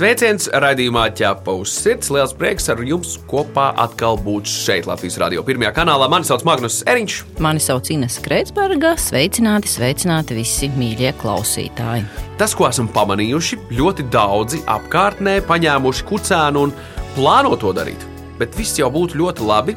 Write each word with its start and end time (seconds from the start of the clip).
Sveiciens 0.00 0.46
raidījumā 0.48 1.10
ķepa 1.12 1.52
uz 1.60 1.74
sirds. 1.76 2.08
Liels 2.08 2.30
prieks 2.32 2.70
ar 2.72 2.78
jums 2.80 3.18
kopā 3.28 3.66
atkal 3.82 4.16
būt 4.16 4.48
šeit, 4.48 4.86
Latvijas 4.88 5.18
Rādio. 5.20 5.42
Pirmajā 5.44 5.74
kanālā 5.76 6.06
mani 6.08 6.24
sauc 6.24 6.40
Magnus 6.48 6.78
Eriņš. 6.88 7.16
Mani 7.44 7.60
sauc 7.60 7.90
Ines 7.92 8.16
Kreitsberga. 8.24 8.94
Sveicināti, 8.96 9.68
sveicināti 9.68 10.38
visi 10.38 10.70
mīļie 10.72 11.12
klausītāji. 11.20 12.06
Tas, 12.40 12.56
ko 12.56 12.70
esam 12.70 12.88
pamanījuši, 12.94 13.60
ļoti 13.76 14.08
daudzi 14.08 14.62
apkārtnē 14.72 15.42
paņēmuši 15.50 16.08
kucēnu 16.08 16.64
un 16.64 16.72
plāno 17.18 17.52
to 17.60 17.74
darīt. 17.76 18.08
Bet 18.40 18.56
viss 18.56 18.80
jau 18.80 18.88
būtu 18.94 19.20
ļoti 19.20 19.50
labi, 19.52 19.76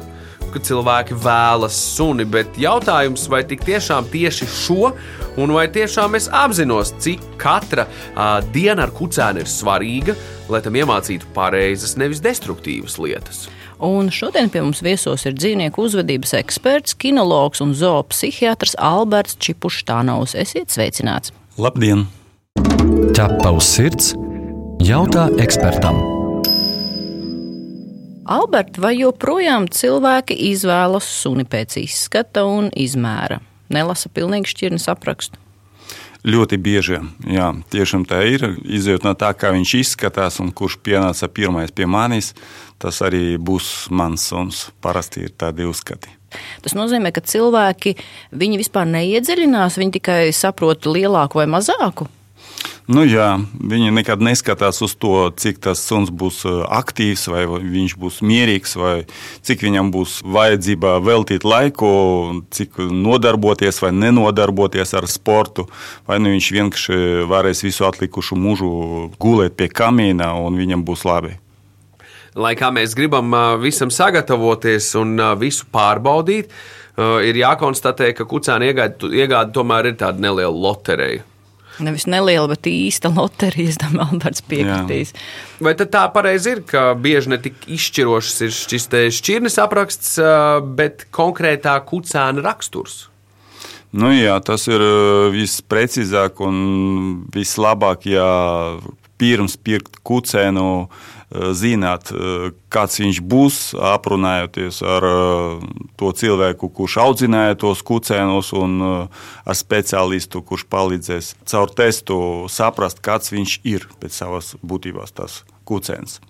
ka 0.54 0.62
cilvēki 0.62 1.16
vēlas 1.24 1.76
suni, 1.96 2.26
bet 2.28 2.58
jautājums, 2.60 3.26
vai 3.30 3.42
tik 3.48 3.64
tiešām 3.66 4.08
tieši 4.12 4.48
šo, 4.50 4.92
un 5.40 5.54
vai 5.56 5.66
tiešām 5.72 6.16
es 6.18 6.30
apzinos, 6.32 6.94
cik 7.02 7.22
katra 7.40 7.88
uh, 7.88 8.38
diena 8.54 8.86
ar 8.86 8.94
kucēnu 8.94 9.42
ir 9.42 9.50
svarīga, 9.50 10.16
lai 10.52 10.62
tam 10.64 10.78
iemācītu 10.78 11.30
pareizas, 11.36 11.96
nevis 12.00 12.22
destruktīvas 12.24 12.98
lietas. 13.02 13.46
Un 13.84 14.08
šodien 14.14 14.48
pie 14.52 14.62
mums 14.62 14.80
viesos 14.86 15.26
ir 15.26 15.34
dzīvnieku 15.36 15.82
uzvedības 15.88 16.36
eksperts, 16.38 16.94
kinologs 16.94 17.60
un 17.64 17.74
zoopsihiatrs 17.76 18.78
Alberts 18.78 19.36
Čipuštānaus. 19.42 20.36
Esiet 20.38 20.72
sveicināts! 20.72 21.34
Labdien! 21.58 22.06
Ķepa 23.14 23.54
uz 23.54 23.66
sirds 23.74 24.14
jautā 24.84 25.28
ekspertam! 25.42 26.23
Alberta, 28.24 28.80
vai 28.80 28.94
joprojām 28.96 29.66
cilvēki 29.68 30.36
izvēlas 30.48 31.04
suni 31.20 31.44
pēc 31.44 31.76
izskata 31.82 32.46
un 32.48 32.70
izmēra? 32.72 33.42
Nelasa 33.68 34.08
pilnīgi 34.08 34.48
šķirnes 34.48 34.88
aprakstu. 34.88 35.40
Ļoti 36.24 36.56
bieži, 36.56 37.02
jā, 37.28 37.50
tiešām 37.68 38.06
tā 38.08 38.22
ir. 38.24 38.46
Izjūt 38.64 39.04
no 39.04 39.12
tā, 39.12 39.34
kā 39.36 39.50
viņš 39.52 39.74
izskatās 39.76 40.40
un 40.40 40.54
kurš 40.56 40.78
pienāca 40.80 41.28
pirmais 41.28 41.68
pie 41.68 41.84
manis, 41.84 42.32
tas 42.80 43.02
arī 43.04 43.36
būs 43.36 43.90
mans 43.92 44.24
suns. 44.32 44.62
Parasti 44.80 45.26
ir 45.28 45.36
tādi 45.36 45.68
uzskati. 45.68 46.08
Tas 46.64 46.72
nozīmē, 46.72 47.12
ka 47.12 47.20
cilvēki 47.20 47.92
vispār 48.32 48.88
neiedziļinās, 48.88 49.76
viņi 49.76 49.98
tikai 50.00 50.20
saprot 50.32 50.88
lielāku 50.88 51.42
vai 51.42 51.50
mazāku. 51.58 52.08
Nu, 52.84 53.00
jā, 53.08 53.38
viņi 53.64 53.94
nekad 53.96 54.20
neskatās 54.20 54.82
uz 54.84 54.92
to, 55.00 55.30
cik 55.40 55.62
tas 55.64 55.80
suns 55.80 56.10
būs 56.12 56.42
uh, 56.44 56.66
aktīvs, 56.68 57.22
vai 57.32 57.46
viņš 57.48 57.94
būs 57.96 58.18
mierīgs, 58.20 58.74
vai 58.76 59.06
cik 59.40 59.64
viņam 59.64 59.88
būs 59.94 60.18
vajadzība 60.28 60.98
veltīt 61.00 61.46
laiku, 61.48 61.88
cik 62.52 62.76
nodarboties 62.92 63.80
vai 63.80 63.94
nenodarboties 63.96 64.92
ar 65.00 65.08
sportu. 65.08 65.64
Vai 66.04 66.20
nu 66.20 66.34
viņš 66.34 66.50
vienkārši 66.58 67.00
varēs 67.32 67.64
visu 67.64 67.88
atlikušo 67.88 68.36
mūžu 68.36 68.70
gulēt 69.16 69.56
pie 69.56 69.72
kamīna 69.72 70.34
un 70.44 70.60
viņam 70.60 70.84
būs 70.84 71.08
labi. 71.08 71.38
Lai 72.36 72.52
kā 72.58 72.68
mēs 72.68 72.92
gribam 72.98 73.32
uh, 73.32 73.54
visam 73.64 73.88
sagatavoties 73.88 74.92
un 75.00 75.16
uh, 75.16 75.32
visu 75.40 75.64
pārbaudīt, 75.72 76.52
ir 77.26 77.34
jākonstatē, 77.34 78.12
ka 78.14 78.22
kucēna 78.30 78.68
iegāde, 78.68 79.08
iegāde 79.18 79.50
tomēr 79.56 79.88
ir 79.88 79.96
tāda 79.98 80.20
neliela 80.22 80.54
loterija. 80.54 81.24
Nevis 81.82 82.06
neliela, 82.06 82.46
bet 82.52 82.68
īsta 82.70 83.10
loterija, 83.10 83.72
es 83.72 83.78
domāju, 83.80 84.14
Alberts 84.14 84.44
piekritīs. 84.46 85.14
Jā. 85.14 85.64
Vai 85.66 85.72
tad 85.78 85.90
tā 85.94 86.04
pareizi 86.14 86.52
ir, 86.54 86.60
ka 86.68 86.92
bieži 86.94 87.32
ne 87.32 87.40
tik 87.42 87.66
izšķirošs 87.74 88.44
ir 88.46 88.54
šis 88.54 88.86
šķirnes 89.18 89.58
apraksts, 89.62 90.14
bet 90.78 91.08
konkrētā 91.14 91.74
kucēna 91.88 92.44
raksturs? 92.44 93.08
Nu, 93.94 94.10
jā, 94.10 94.34
tas 94.42 94.66
ir 94.66 94.82
visprecīzāk 95.34 96.40
un 96.42 96.56
vislabāk, 97.34 98.08
ja 98.10 98.28
pirms 99.22 99.54
pirkt 99.62 100.00
kucēnu 100.06 100.64
zināt, 101.34 102.10
eh, 102.12 102.50
kāds 102.70 103.00
viņš 103.00 103.20
būs, 103.20 103.56
aprunājoties 103.78 104.82
ar 104.82 105.06
eh, 105.08 105.64
to 105.98 106.12
cilvēku, 106.12 106.70
kurš 106.74 106.98
audzināja 107.04 107.58
tos 107.58 107.82
kucēnus, 107.82 108.52
un 108.58 109.08
ar 109.44 109.56
speciālistu, 109.58 110.42
kurš 110.42 110.66
palīdzēs 110.70 111.34
caur 111.50 111.70
testu 111.70 112.18
saprast, 112.48 113.02
kāds 113.04 113.32
viņš 113.34 113.58
ir 113.64 113.88
pēc 114.00 114.22
savas 114.22 114.54
būtības 114.62 115.14
tas 115.14 115.42
kucēns. 115.66 116.20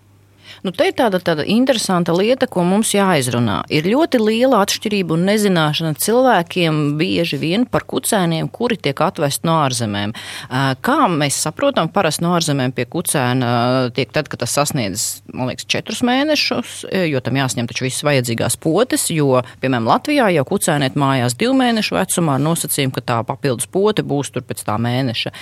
Nu, 0.65 0.73
te 0.73 0.89
ir 0.91 0.97
tāda, 0.97 1.21
tāda 1.23 1.45
interesanta 1.49 2.15
lieta, 2.17 2.49
ko 2.51 2.65
mums 2.67 2.93
jāizrunā. 2.95 3.63
Ir 3.73 3.89
ļoti 3.89 4.21
liela 4.23 4.63
atšķirība 4.65 5.17
un 5.17 5.27
nezināšana 5.29 5.95
cilvēkiem 6.01 6.83
bieži 7.01 7.39
vien 7.41 7.67
par 7.69 7.87
kucēniem, 7.89 8.49
kuri 8.53 8.79
tiek 8.81 9.01
atvest 9.05 9.45
no 9.47 9.59
ārzemēm. 9.65 10.15
Kā 10.85 10.99
mēs 11.11 11.41
saprotam, 11.47 11.91
parasti 11.93 12.25
no 12.25 12.35
ārzemēm 12.39 12.75
pie 12.77 12.87
kucēna 12.91 13.51
tiek 13.97 14.13
tad, 14.15 14.29
kad 14.33 14.43
tas 14.45 14.55
sasniedz, 14.57 15.07
man 15.33 15.51
liekas, 15.51 15.69
četrus 15.71 16.03
mēnešus, 16.07 16.77
jo 17.11 17.23
tam 17.25 17.41
jāsņem 17.41 17.69
taču 17.71 17.87
visas 17.87 18.05
vajadzīgās 18.07 18.59
potes, 18.63 19.09
jo, 19.15 19.43
piemēram, 19.63 19.89
Latvijā 19.91 20.31
jau 20.37 20.47
kucēniet 20.49 20.99
mājās 21.01 21.37
divu 21.41 21.57
mēnešu 21.59 21.99
vecumā 21.99 22.39
ar 22.39 22.45
nosacījumu, 22.45 22.95
ka 22.97 23.05
tā 23.05 23.19
papildus 23.27 23.69
pote 23.71 24.05
būs 24.07 24.33
tur 24.35 24.45
pēc 24.47 24.65
tā 24.67 24.77
mēneša. 24.81 25.33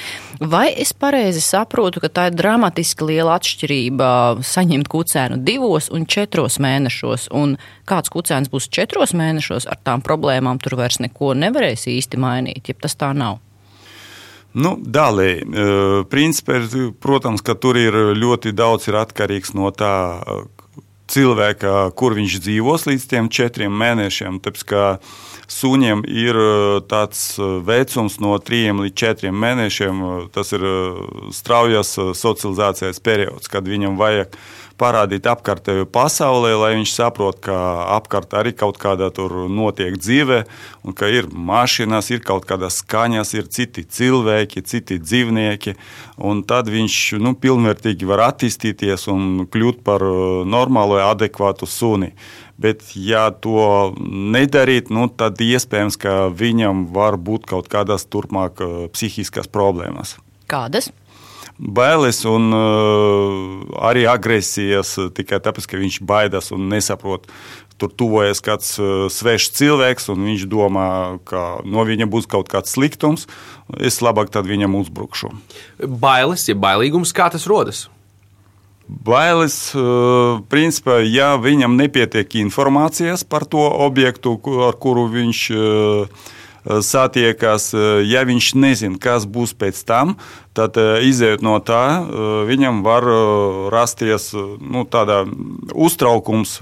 Vai 0.53 0.69
es 0.73 0.95
pareizi 0.97 1.43
saprotu, 1.45 2.03
ka 2.03 2.11
tā 2.13 2.29
ir 2.31 2.39
dramatiski 2.39 3.09
liela 3.09 3.37
atšķirība 3.39 4.11
saņemt 4.47 4.92
kucēnu 4.93 5.41
divos 5.47 5.89
un 5.93 6.05
četros 6.07 6.59
mēnešos, 6.63 7.31
un 7.35 7.57
kāds 7.89 8.13
kucēns 8.13 8.53
būs 8.53 8.69
četros 8.73 9.17
mēnešos, 9.17 9.67
ar 9.71 9.81
tām 9.81 10.05
problēmām 10.05 10.61
tur 10.63 10.77
vairs 10.81 11.01
neko 11.03 11.33
nevarēs 11.39 11.89
īsti 11.91 12.21
mainīt, 12.21 12.69
ja 12.69 12.79
tas 12.79 12.99
tā 13.01 13.13
nav. 13.17 13.41
Nu, 14.53 14.75
Dālēji, 14.77 15.47
principā, 16.13 16.59
protams, 17.01 17.41
ka 17.41 17.57
tur 17.57 17.79
ir 17.81 17.97
ļoti 18.19 18.53
daudz 18.53 18.91
ir 18.91 19.01
atkarīgs 19.01 19.55
no 19.57 19.71
tā 19.73 19.95
cilvēka, 21.13 21.93
kur 21.97 22.17
viņš 22.17 22.39
dzīvos 22.45 22.87
līdz 22.89 23.07
tiem 23.09 23.29
četriem 23.33 23.73
mēnešiem. 23.81 24.41
Tāpēc, 24.45 25.09
suņiem 25.53 26.05
ir 26.09 26.39
tāds 26.89 27.37
vecums 27.67 28.19
no 28.23 28.37
trim 28.41 28.81
līdz 28.85 28.97
četriem 29.03 29.37
mēnešiem. 29.37 30.03
Tas 30.33 30.53
ir 30.57 30.65
straujas 31.35 31.95
socializācijas 31.97 33.03
periods, 33.05 33.51
kad 33.53 33.69
viņam 33.69 33.99
vajag 34.01 34.37
parādīt 34.83 35.27
apkārtējo 35.31 35.87
pasaulē, 35.95 36.53
lai 36.59 36.73
viņš 36.75 36.93
saprotu, 36.97 37.45
ka 37.47 37.57
apkārt 37.97 38.35
arī 38.39 38.53
kaut 38.59 38.81
kādā 38.83 39.09
tur 39.15 39.47
notiek 39.51 39.95
dzīve, 39.99 40.43
un 40.83 40.97
ka 40.99 41.11
ir 41.13 41.29
mašīnas, 41.31 42.11
ir 42.11 42.25
kaut 42.27 42.47
kādas 42.49 42.81
skaņas, 42.83 43.35
ir 43.39 43.51
citi 43.55 43.87
cilvēki, 43.87 44.65
citi 44.67 44.99
dzīvnieki. 45.03 45.77
Tad 46.51 46.71
viņš 46.73 46.97
nu, 47.23 47.35
pilnvērtīgi 47.39 48.09
var 48.09 48.27
attīstīties 48.31 49.07
un 49.13 49.47
kļūt 49.53 49.83
par 49.87 50.05
uh, 50.07 50.43
normālu, 50.49 50.99
adekvātu 51.03 51.69
suni. 51.71 52.13
Bet, 52.63 52.85
ja 52.95 53.29
to 53.33 53.93
nedarīt, 54.03 54.91
nu, 54.95 55.09
tad 55.09 55.41
iespējams, 55.43 55.99
ka 55.99 56.17
viņam 56.31 56.87
var 56.95 57.19
būt 57.19 57.49
kaut 57.51 57.71
kādas 57.73 58.07
turpmāk 58.07 58.63
uh, 58.63 58.75
psihiskas 58.95 59.51
problēmas. 59.51 60.19
Kādas? 60.51 60.93
Bailes 61.59 62.23
un 62.29 62.53
uh, 62.55 63.63
arī 63.83 64.07
agresijas 64.11 64.97
tikai 65.17 65.41
tāpēc, 65.43 65.69
ka 65.69 65.81
viņš 65.81 66.01
baidās 66.07 66.53
un 66.55 66.69
nesaprot. 66.73 67.29
Tur 67.81 67.91
tuvojas 67.99 68.43
kāds 68.45 68.77
uh, 68.79 69.09
svešs 69.11 69.55
cilvēks, 69.59 70.11
un 70.13 70.27
viņš 70.29 70.45
domā, 70.51 70.89
ka 71.27 71.63
no 71.65 71.87
viņa 71.89 72.07
būs 72.11 72.29
kaut 72.31 72.51
kāds 72.53 72.77
sliktums. 72.77 73.27
Es 73.81 74.03
labāk 74.05 74.31
viņam 74.35 74.77
uzbrukšu. 74.79 75.33
Bailes, 75.81 76.47
ja 76.49 76.55
bailīgums, 76.59 77.15
kā 77.17 77.31
tas 77.33 77.49
rodas? 77.51 77.89
Bailes, 78.87 79.73
uh, 79.79 80.43
principā, 80.53 81.01
ja 81.07 81.35
viņam 81.41 81.79
nepietiek 81.79 82.35
informācijas 82.43 83.25
par 83.25 83.47
to 83.49 83.63
objektu, 83.63 84.37
ar 84.67 84.77
kuru 84.77 85.07
viņš 85.11 85.43
uh, 85.57 86.31
satiekas, 86.65 87.73
ja 88.07 88.23
viņš 88.29 88.53
nezina, 88.55 88.99
kas 89.03 89.27
būs 89.27 89.55
pēc 89.59 89.81
tam, 89.89 90.17
tad 90.55 90.77
izējot 90.79 91.43
no 91.43 91.57
tā, 91.65 91.85
viņam 92.49 92.83
var 92.87 93.07
rasties 93.75 94.31
nu, 94.35 94.85
uztraukums, 95.75 96.61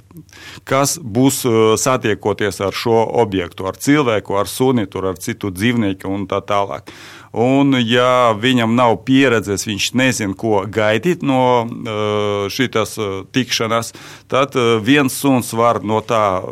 kas 0.64 0.98
būs 1.02 1.42
satiekoties 1.80 2.60
ar 2.64 2.76
šo 2.76 3.04
objektu, 3.22 3.66
ar 3.70 3.78
cilvēku, 3.80 4.36
ar 4.40 4.50
suni, 4.50 4.86
ar 4.90 5.16
citu 5.20 5.50
dzīvnieku 5.54 6.10
un 6.10 6.28
tā 6.30 6.42
tālāk. 6.44 6.92
Un, 7.30 7.76
ja 7.86 8.32
viņam 8.34 8.72
nav 8.74 8.96
pieredzes, 9.06 9.62
viņš 9.68 9.84
nezina, 9.94 10.34
ko 10.34 10.64
gaidīt 10.66 11.22
no 11.22 11.62
šīs 12.50 12.96
tikšanās, 13.30 13.92
tad 14.30 14.58
viens 14.82 15.14
suns 15.14 15.52
var 15.54 15.78
no 15.86 16.00
tā 16.02 16.42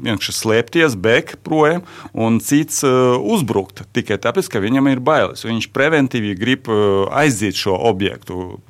vienkārši 0.00 0.36
slēpties, 0.38 0.96
bēgt 0.96 1.42
projām, 1.44 1.84
un 2.16 2.40
cits 2.40 2.80
uzbrukt 2.88 3.84
tikai 3.92 4.16
tāpēc, 4.16 4.48
ka 4.48 4.64
viņam 4.64 4.88
ir 4.94 5.04
bailes. 5.04 5.44
Viņš 5.44 5.68
preventīvi 5.76 6.32
grib 6.40 6.72
aiziet 7.12 7.60
šo 7.60 7.76
objektu, 7.92 8.62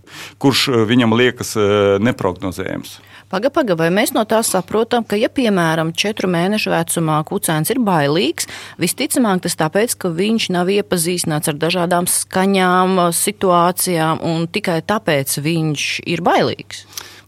kurš 0.43 0.69
viņam 0.90 1.14
liekas 1.14 1.55
neprognozējams. 2.02 2.99
Paga, 3.34 3.50
paga, 3.50 3.75
vai 3.75 3.88
mēs 3.90 4.12
no 4.14 4.22
tā 4.31 4.38
saprotam, 4.46 5.02
ka, 5.02 5.16
ja, 5.19 5.26
piemēram, 5.26 5.88
četru 5.98 6.28
mēnešu 6.31 6.70
vecumā 6.70 7.16
kucēns 7.26 7.72
ir 7.75 7.81
bailīgs, 7.82 8.46
visticamāk 8.78 9.42
tas 9.42 9.58
tāpēc, 9.58 9.96
ka 9.98 10.12
viņš 10.14 10.46
nav 10.54 10.70
iepazīstināts 10.70 11.50
ar 11.50 11.58
dažādām 11.58 12.06
skaņām, 12.06 13.00
situācijām, 13.10 14.22
un 14.22 14.46
tikai 14.46 14.78
tāpēc 14.86 15.34
viņš 15.42 15.88
ir 16.14 16.22
bailīgs? 16.22 16.84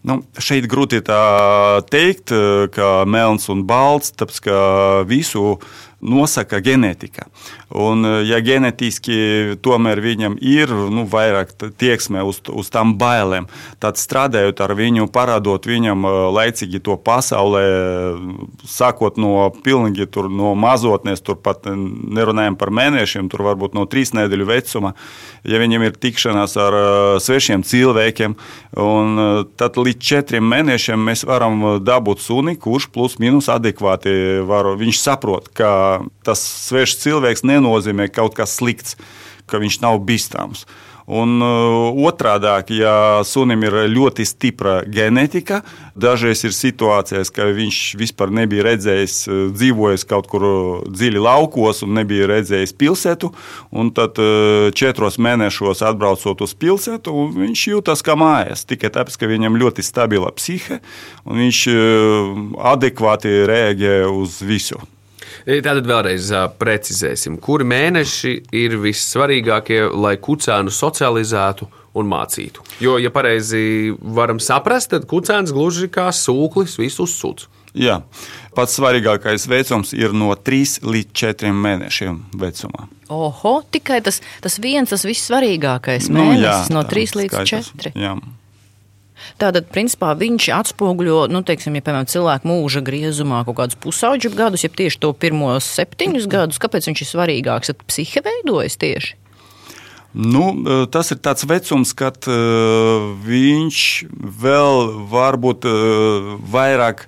Nu, 0.06 0.20
šeit 0.38 0.70
grūti 0.70 1.02
teikt, 1.90 2.30
ka 2.78 2.92
melns 3.10 3.50
un 3.50 3.66
balts, 3.66 4.14
tāpēc 4.14 4.38
ka 4.46 4.60
visu 5.10 5.56
nosaka 6.04 6.60
ģenētika. 6.60 7.26
Un, 7.76 8.04
ja 8.28 8.38
ģenētiski 8.44 9.56
tomēr 9.64 10.00
viņam 10.04 10.36
ir 10.44 10.70
nu, 10.92 11.06
vairāk 11.08 11.54
tieksme 11.80 12.22
uz, 12.26 12.42
uz 12.52 12.68
tām 12.72 12.94
bailēm, 13.00 13.48
tad 13.82 13.98
strādājot 14.00 14.60
ar 14.62 14.74
viņu, 14.76 15.08
parādot 15.12 15.66
viņam 15.66 16.04
laicīgi 16.36 16.82
to 16.84 16.98
pasaulē, 17.00 17.64
sākot 18.68 19.16
no 19.20 19.48
pilnīgi 19.64 20.08
tur, 20.12 20.28
no 20.28 20.52
mazotnes, 20.58 21.24
tur 21.24 21.40
pat 21.40 21.64
nerunājam 21.66 22.58
par 22.60 22.70
mēnešiem, 22.76 23.30
tur 23.32 23.46
varbūt 23.48 23.74
no 23.76 23.86
trīs 23.88 24.12
nedēļu 24.16 24.48
vecuma, 24.52 24.92
ja 25.48 25.62
viņam 25.62 25.88
ir 25.88 25.96
tikšanās 25.96 26.58
ar 26.60 26.78
svešiem 27.24 27.64
cilvēkiem, 27.66 28.36
un 28.84 29.24
tad 29.58 29.80
līdz 29.80 30.12
četriem 30.12 30.44
mēnešiem 30.52 31.08
mēs 31.08 31.24
varam 31.26 31.80
dabūt 31.82 32.22
suni, 32.22 32.56
kurš 32.60 32.90
plus 32.92 33.16
mīnus 33.22 33.48
adekvāti 33.52 34.44
var, 34.46 34.74
viņš 34.76 35.02
saprot, 35.02 35.50
ka 35.56 35.85
tas 36.26 36.42
svešs 36.66 37.00
cilvēks 37.04 37.46
nenozīmē 37.46 38.10
kaut 38.12 38.36
kas 38.38 38.58
slikts, 38.58 38.98
ka 39.46 39.62
viņš 39.62 39.80
nav 39.84 40.02
bīstams. 40.06 40.66
Un 41.06 41.38
uh, 41.38 41.94
otrādi, 42.02 42.80
ja 42.80 43.22
sunim 43.22 43.62
ir 43.62 43.76
ļoti 43.92 44.24
stipra 44.26 44.80
ģenētika, 44.90 45.60
dažreiz 45.94 46.42
ir 46.48 46.54
situācijas, 46.54 47.30
ka 47.30 47.46
viņš 47.54 47.78
vispār 48.00 48.32
nebija 48.34 48.64
redzējis, 48.66 49.18
uh, 49.30 49.44
dzīvojis 49.54 50.02
kaut 50.10 50.26
kur 50.26 50.46
dziļi 50.90 51.22
laukos 51.22 51.84
un 51.86 51.94
nebija 52.00 52.26
redzējis 52.32 52.74
pilsētu. 52.74 53.30
Tad 53.94 54.18
uh, 54.18 54.66
četros 54.74 55.20
mēnešos 55.22 55.84
atbraucot 55.86 56.42
uz 56.42 56.56
pilsētu, 56.58 57.14
viņš 57.38 57.64
jūtas 57.70 58.02
kā 58.02 58.18
mājās. 58.18 58.66
Tikai 58.66 58.90
tāpēc, 58.98 59.20
ka 59.22 59.30
viņam 59.30 59.62
ļoti 59.62 59.86
stabila 59.86 60.34
psihe 60.34 60.82
un 61.22 61.38
viņš 61.44 61.62
adekvāti 62.74 63.38
reaģē 63.46 63.96
uz 64.10 64.42
visu. 64.42 64.82
Tātad 65.44 65.88
vēlreiz 65.88 66.30
precizēsim, 66.60 67.40
kuri 67.42 67.66
mēneši 67.68 68.32
ir 68.56 68.78
vissvarīgākie, 68.82 69.82
lai 69.92 70.16
kucēnu 70.22 70.72
socializētu 70.72 71.68
un 71.96 72.08
mācītu. 72.10 72.64
Jo, 72.84 72.96
ja 73.00 73.12
pareizi 73.12 73.92
varam 74.00 74.40
saprast, 74.42 74.92
tad 74.92 75.06
kucēns 75.10 75.54
gluži 75.56 75.90
kā 75.92 76.08
sūklis 76.14 76.78
visu 76.80 77.06
uzsūc. 77.06 77.46
Jā, 77.76 77.98
pats 78.56 78.78
svarīgākais 78.78 79.44
vecums 79.52 79.92
ir 79.92 80.14
no 80.16 80.30
3 80.32 80.78
līdz 80.86 81.12
4 81.20 81.52
mēnešiem 81.52 82.22
vecumā. 82.40 82.86
Oho, 83.12 83.58
tikai 83.70 84.00
tas, 84.04 84.22
tas 84.42 84.56
viens, 84.64 84.88
tas 84.90 85.04
vissvarīgākais 85.04 86.08
mēnesis 86.08 86.40
nu, 86.40 86.40
jā, 86.40 86.56
no 86.72 86.84
3 86.88 87.20
līdz 87.20 87.42
4. 87.52 87.92
Jā. 88.00 88.14
Tātad, 89.40 89.68
principā, 89.72 90.12
viņš 90.18 90.48
atspoguļo, 90.56 91.26
nu, 91.32 91.42
teiksim, 91.46 91.76
ja, 91.78 91.84
piemēram, 91.84 92.08
cilvēku 92.10 92.50
mūža 92.50 92.82
griezumā 92.86 93.42
kaut 93.46 93.58
kādus 93.60 93.78
pusauģu 93.82 94.32
gadus, 94.36 94.64
ja 94.66 94.72
tieši 94.72 95.00
to 95.02 95.12
pirmos 95.16 95.68
septiņus 95.76 96.28
gadus, 96.32 96.60
kāpēc 96.62 96.90
viņš 96.90 97.04
ir 97.04 97.10
svarīgāks? 97.12 97.72
Tad 97.72 97.86
psihe 97.88 98.24
veidojas 98.24 98.78
tieši. 98.80 99.16
Nu, 100.16 100.48
tas 100.88 101.12
ir 101.12 101.20
tāds 101.20 101.44
vecums, 101.44 101.92
kad 101.92 102.24
uh, 102.24 103.10
viņš 103.26 103.80
vēl 104.40 104.78
varbūt 105.12 105.68
uh, 105.68 106.30
vairāk 106.48 107.04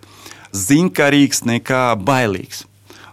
zinkarīgs 0.53 1.47
nekā 1.49 1.95
bailīgs. 2.05 2.68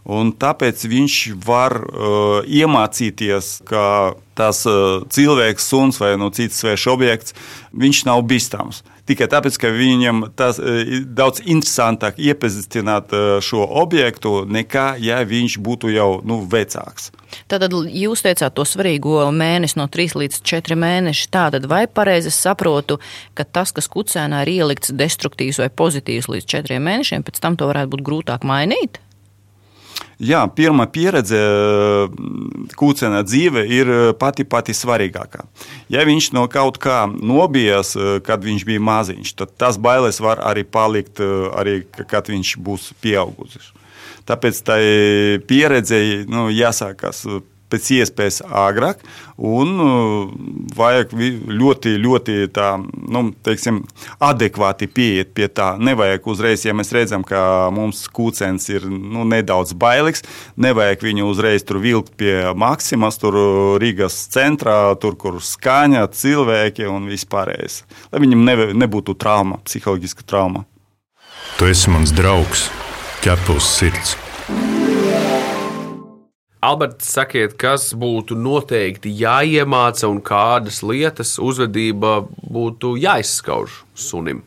Un 0.05 0.35
tāpēc 0.37 0.83
viņš 0.85 1.13
var 1.41 1.79
uh, 1.81 2.45
iemācīties, 2.45 3.63
ka 3.65 4.13
tas 4.37 4.61
uh, 4.69 5.01
cilvēks, 5.09 5.65
suns 5.65 5.97
vai 5.97 6.11
no 6.13 6.27
nu, 6.27 6.33
cits 6.35 6.59
svešs 6.61 6.91
objekts, 6.91 7.33
viņš 7.73 8.03
nav 8.05 8.21
bīstams. 8.29 8.83
Tikai 9.09 9.25
tāpēc, 9.29 9.57
ka 9.61 9.71
viņam 9.73 10.27
tas 10.37 10.59
ir 10.61 10.99
uh, 10.99 11.07
daudz 11.09 11.41
interesantāk 11.41 12.19
iepazīstināt 12.21 13.15
uh, 13.17 13.23
šo 13.41 13.65
objektu, 13.81 14.43
nekā 14.45 14.91
ja 15.01 15.23
viņš 15.25 15.57
būtu 15.65 15.89
jau 15.95 16.19
nu, 16.21 16.37
vecāks. 16.53 17.09
Tātad 17.49 17.73
jūs 17.73 18.21
teicāt 18.25 18.53
to 18.53 18.65
svarīgo 18.67 19.23
mēnesi 19.33 19.79
no 19.79 19.87
3 19.89 20.19
līdz 20.21 20.37
4 20.45 20.77
mēneši. 20.85 21.31
Tātad 21.33 21.65
vai 21.71 21.87
pareizi 21.89 22.29
saprotu, 22.29 22.99
ka 23.33 23.41
tas, 23.43 23.73
kas 23.73 23.89
kucēnā 23.89 24.43
ir 24.45 24.53
ielikts 24.59 24.93
destruktīvs 24.93 25.63
vai 25.63 25.71
pozitīvs 25.73 26.29
līdz 26.29 26.51
4 26.59 26.79
mēnešiem, 26.91 27.25
pēc 27.25 27.41
tam 27.41 27.57
to 27.57 27.73
varētu 27.73 27.95
būt 27.95 28.05
grūtāk 28.05 28.45
mainīt? 28.45 29.01
Jā, 30.15 30.45
pirmā 30.47 30.85
pieredze 30.87 31.39
kūcienā 32.79 33.19
dzīve 33.27 33.65
ir 33.67 33.91
pati 34.19 34.45
pati 34.47 34.75
svarīgākā. 34.75 35.43
Ja 35.91 36.05
viņš 36.07 36.29
no 36.35 36.45
kaut 36.51 36.79
kā 36.83 37.03
nobijās, 37.11 37.93
kad 38.23 38.45
viņš 38.45 38.63
bija 38.67 38.83
maziņš, 38.83 39.33
tad 39.41 39.55
tas 39.59 39.79
bailes 39.81 40.21
var 40.23 40.39
arī 40.47 40.63
palikt, 40.63 41.19
arī, 41.55 41.81
kad 42.07 42.31
viņš 42.31 42.55
būs 42.63 42.93
pieaugušs. 43.03 43.73
Tāpēc 44.25 44.61
tai 44.65 44.81
pieredzei 45.45 46.23
nu, 46.31 46.47
jāsākās 46.49 47.25
pēc 47.71 47.89
iespējas 47.97 48.41
ātrāk, 48.45 49.01
un 49.35 49.71
uh, 49.81 50.33
vajag 50.77 51.13
ļoti, 51.15 51.95
ļoti 52.01 52.35
tā, 52.55 52.69
nu, 53.11 53.23
teiksim, 53.45 53.81
adekvāti 54.23 54.87
pieiet 54.91 55.33
pie 55.35 55.49
tā. 55.51 55.73
Nevajag 55.81 56.29
uzreiz, 56.31 56.65
ja 56.67 56.75
mēs 56.77 56.93
redzam, 56.95 57.25
ka 57.27 57.71
mums 57.75 58.05
kūcens 58.15 58.69
ir 58.73 58.87
nu, 58.89 59.25
nedaudz 59.27 59.75
bailīgs, 59.79 60.25
nevajag 60.61 61.07
viņu 61.09 61.29
uzreiz 61.31 61.65
tur 61.67 61.81
vilkt 61.83 62.15
pie 62.19 62.37
maksimas, 62.55 63.19
tur 63.21 63.39
uh, 63.39 63.73
Rīgas 63.81 64.17
centrā, 64.33 64.79
tur, 65.01 65.17
kur 65.19 65.41
skaņa, 65.43 66.05
cilvēki 66.15 66.87
un 66.91 67.09
vispārējais. 67.11 67.81
Lai 68.13 68.23
viņam 68.23 68.47
ne, 68.47 68.57
nebūtu 68.85 69.17
trauma, 69.19 69.59
psiholoģiska 69.65 70.27
trauma. 70.27 70.65
Tu 71.55 71.69
esi 71.71 71.91
mans 71.93 72.11
draugs, 72.15 72.67
ķepus 73.23 73.69
sirds. 73.77 74.17
Alberts, 76.65 77.11
sakiet, 77.13 77.53
kas 77.61 77.91
būtu 77.93 78.37
noteikti 78.39 79.11
jāiemāca 79.19 80.09
un 80.09 80.21
kādas 80.25 80.81
lietas 80.81 81.35
uzvedība 81.41 82.23
būtu 82.41 82.95
jāizskauž 82.97 83.83
sunim? 83.93 84.41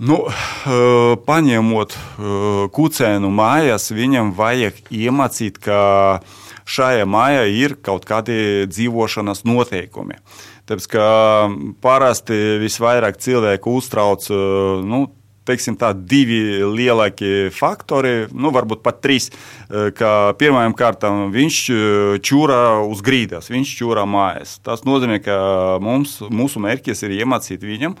Nu, 0.00 0.16
eh, 0.24 1.16
paņemot 1.28 1.92
eh, 1.92 2.68
kucēnu 2.72 3.28
mājās, 3.36 3.90
viņam 3.92 4.32
vajag 4.36 4.78
iemācīt, 4.88 5.60
ka 5.60 5.80
šajā 6.64 7.04
mājā 7.04 7.44
ir 7.52 7.76
kaut 7.84 8.06
kādi 8.08 8.64
dzīvošanas 8.70 9.44
noteikumi. 9.44 10.16
Tāpēc, 10.70 10.86
ka 10.88 11.04
parasti 11.84 12.38
visvairāk 12.62 13.20
cilvēku 13.20 13.76
uztrauc 13.76 14.24
eh, 14.32 14.40
nu, 14.88 15.02
teiksim, 15.48 15.76
tā, 15.80 15.92
divi 15.94 16.60
lielākie 16.64 17.50
faktori, 17.54 18.28
nu, 18.32 18.52
varbūt 18.54 18.82
pat 18.84 19.00
trīs. 19.04 19.30
Eh, 19.70 19.90
Pirmajam 20.40 20.74
kārtam 20.78 21.28
viņš 21.34 21.58
eh, 21.74 22.18
čūrā 22.24 22.60
uz 22.86 23.02
grīdas, 23.06 23.50
viņš 23.52 23.74
čūrā 23.80 24.06
mājas. 24.08 24.58
Tas 24.64 24.84
nozīmē, 24.88 25.20
ka 25.24 25.36
mums, 25.82 26.18
mūsu 26.28 26.62
mērķis 26.62 27.04
ir 27.06 27.16
iemācīt 27.20 27.64
viņam, 27.66 27.96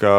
ka 0.00 0.12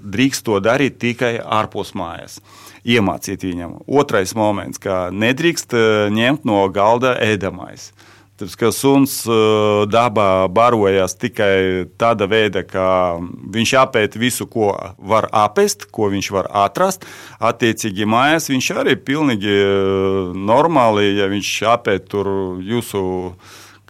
drīkst 0.00 0.46
to 0.46 0.60
darīt 0.64 1.00
tikai 1.02 1.38
ārpus 1.40 1.94
mājas. 1.98 2.40
Iemācīt 2.80 3.42
viņam. 3.44 3.80
Otrais 3.84 4.32
moments, 4.36 4.80
ka 4.80 5.08
nedrīkst 5.12 5.76
eh, 5.76 6.06
ņemt 6.14 6.48
no 6.48 6.62
galda 6.72 7.16
ēdamais. 7.20 7.90
Tāpēc, 8.40 8.54
ka 8.56 8.70
suns 8.72 9.18
dabā 9.92 10.48
barojas 10.48 11.12
tikai 11.20 11.84
tāda 12.00 12.24
veida, 12.24 12.62
ka 12.64 13.20
viņš 13.20 13.72
apēd 13.82 14.16
visu, 14.16 14.46
ko 14.48 14.72
var 14.96 15.28
apēst, 15.28 15.90
ko 15.92 16.08
viņš 16.08 16.30
var 16.32 16.48
atrast. 16.48 17.04
Attiecīgi, 17.36 18.08
mājās 18.08 18.48
viņš 18.48 18.70
arī 18.80 18.96
pilnīgi 18.96 19.58
normāli, 20.32 21.10
ja 21.18 21.28
viņš 21.28 21.50
apēd 21.68 22.08
tur 22.08 22.30
jūsu 22.64 23.02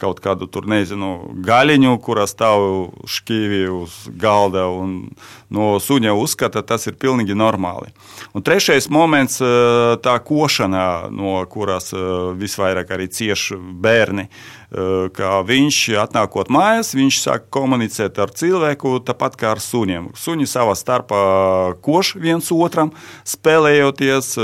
kaut 0.00 0.19
kādu 0.25 0.49
tur, 0.50 0.66
nezinu, 0.66 1.12
gaļiņu, 1.47 1.95
kurā 2.02 2.26
stāv 2.26 2.90
šķīvi 3.07 3.62
uz 3.71 4.00
galda, 4.19 4.66
un 4.73 5.12
no 5.50 5.75
suņa 5.83 6.14
uzskata, 6.14 6.62
tas 6.62 6.87
ir 6.87 6.99
pilnīgi 7.00 7.35
normāli. 7.35 7.90
Un 8.35 8.42
trešais 8.42 8.88
moments- 8.88 9.40
tā 10.07 10.16
košana, 10.23 11.11
no 11.11 11.45
kuras 11.47 11.92
visvairāk 12.38 12.88
arī 12.90 13.09
cieš 13.09 13.52
bērni. 13.59 14.28
Kā 14.71 15.42
viņš 15.42 15.76
atnākot 15.99 16.47
mājās, 16.47 16.95
viņš 16.95 17.16
sāk 17.19 17.49
komunicēt 17.50 18.19
ar 18.23 18.30
cilvēku 18.30 19.00
tāpat 19.02 19.35
kā 19.37 19.50
ar 19.50 19.59
suņiem. 19.59 20.12
Suņi 20.14 20.47
savā 20.47 20.76
starpā 20.78 21.75
koš 21.83 22.14
viens 22.14 22.47
otram, 22.52 22.92
spēlējoties, 23.26 24.37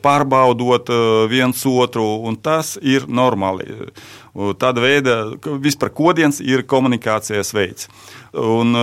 pārbaudot 0.00 0.86
viens 1.28 1.66
otru, 1.66 2.22
un 2.22 2.36
tas 2.36 2.78
ir 2.80 3.08
normāli. 3.10 3.90
Tāda 4.34 4.82
veida 4.82 5.16
vispār 5.62 5.90
kodiens 5.94 6.40
ir 6.42 6.64
komunikācijas 6.66 7.52
veids. 7.54 7.88
Un, 8.34 8.74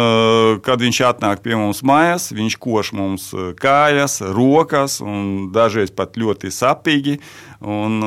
kad 0.64 0.80
viņš 0.80 1.00
atnāk 1.10 1.42
pie 1.44 1.58
mums 1.62 1.84
mājās, 1.88 2.32
viņš 2.36 2.58
koš 2.62 2.92
mums 2.98 3.30
kājas, 3.62 4.20
rokas 4.36 5.00
un 5.06 5.52
dažreiz 5.56 5.94
pat 5.96 6.20
ļoti 6.20 6.52
sapīgi. 6.54 7.20
Un, 7.62 8.02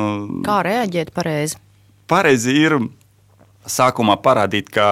Kā 0.45 0.59
reaģēt 0.67 1.15
pareizi? 1.15 1.59
Pareizi 2.11 2.53
ir 2.61 2.77
sākumā 3.69 4.17
parādīt, 4.21 4.69
ka 4.73 4.85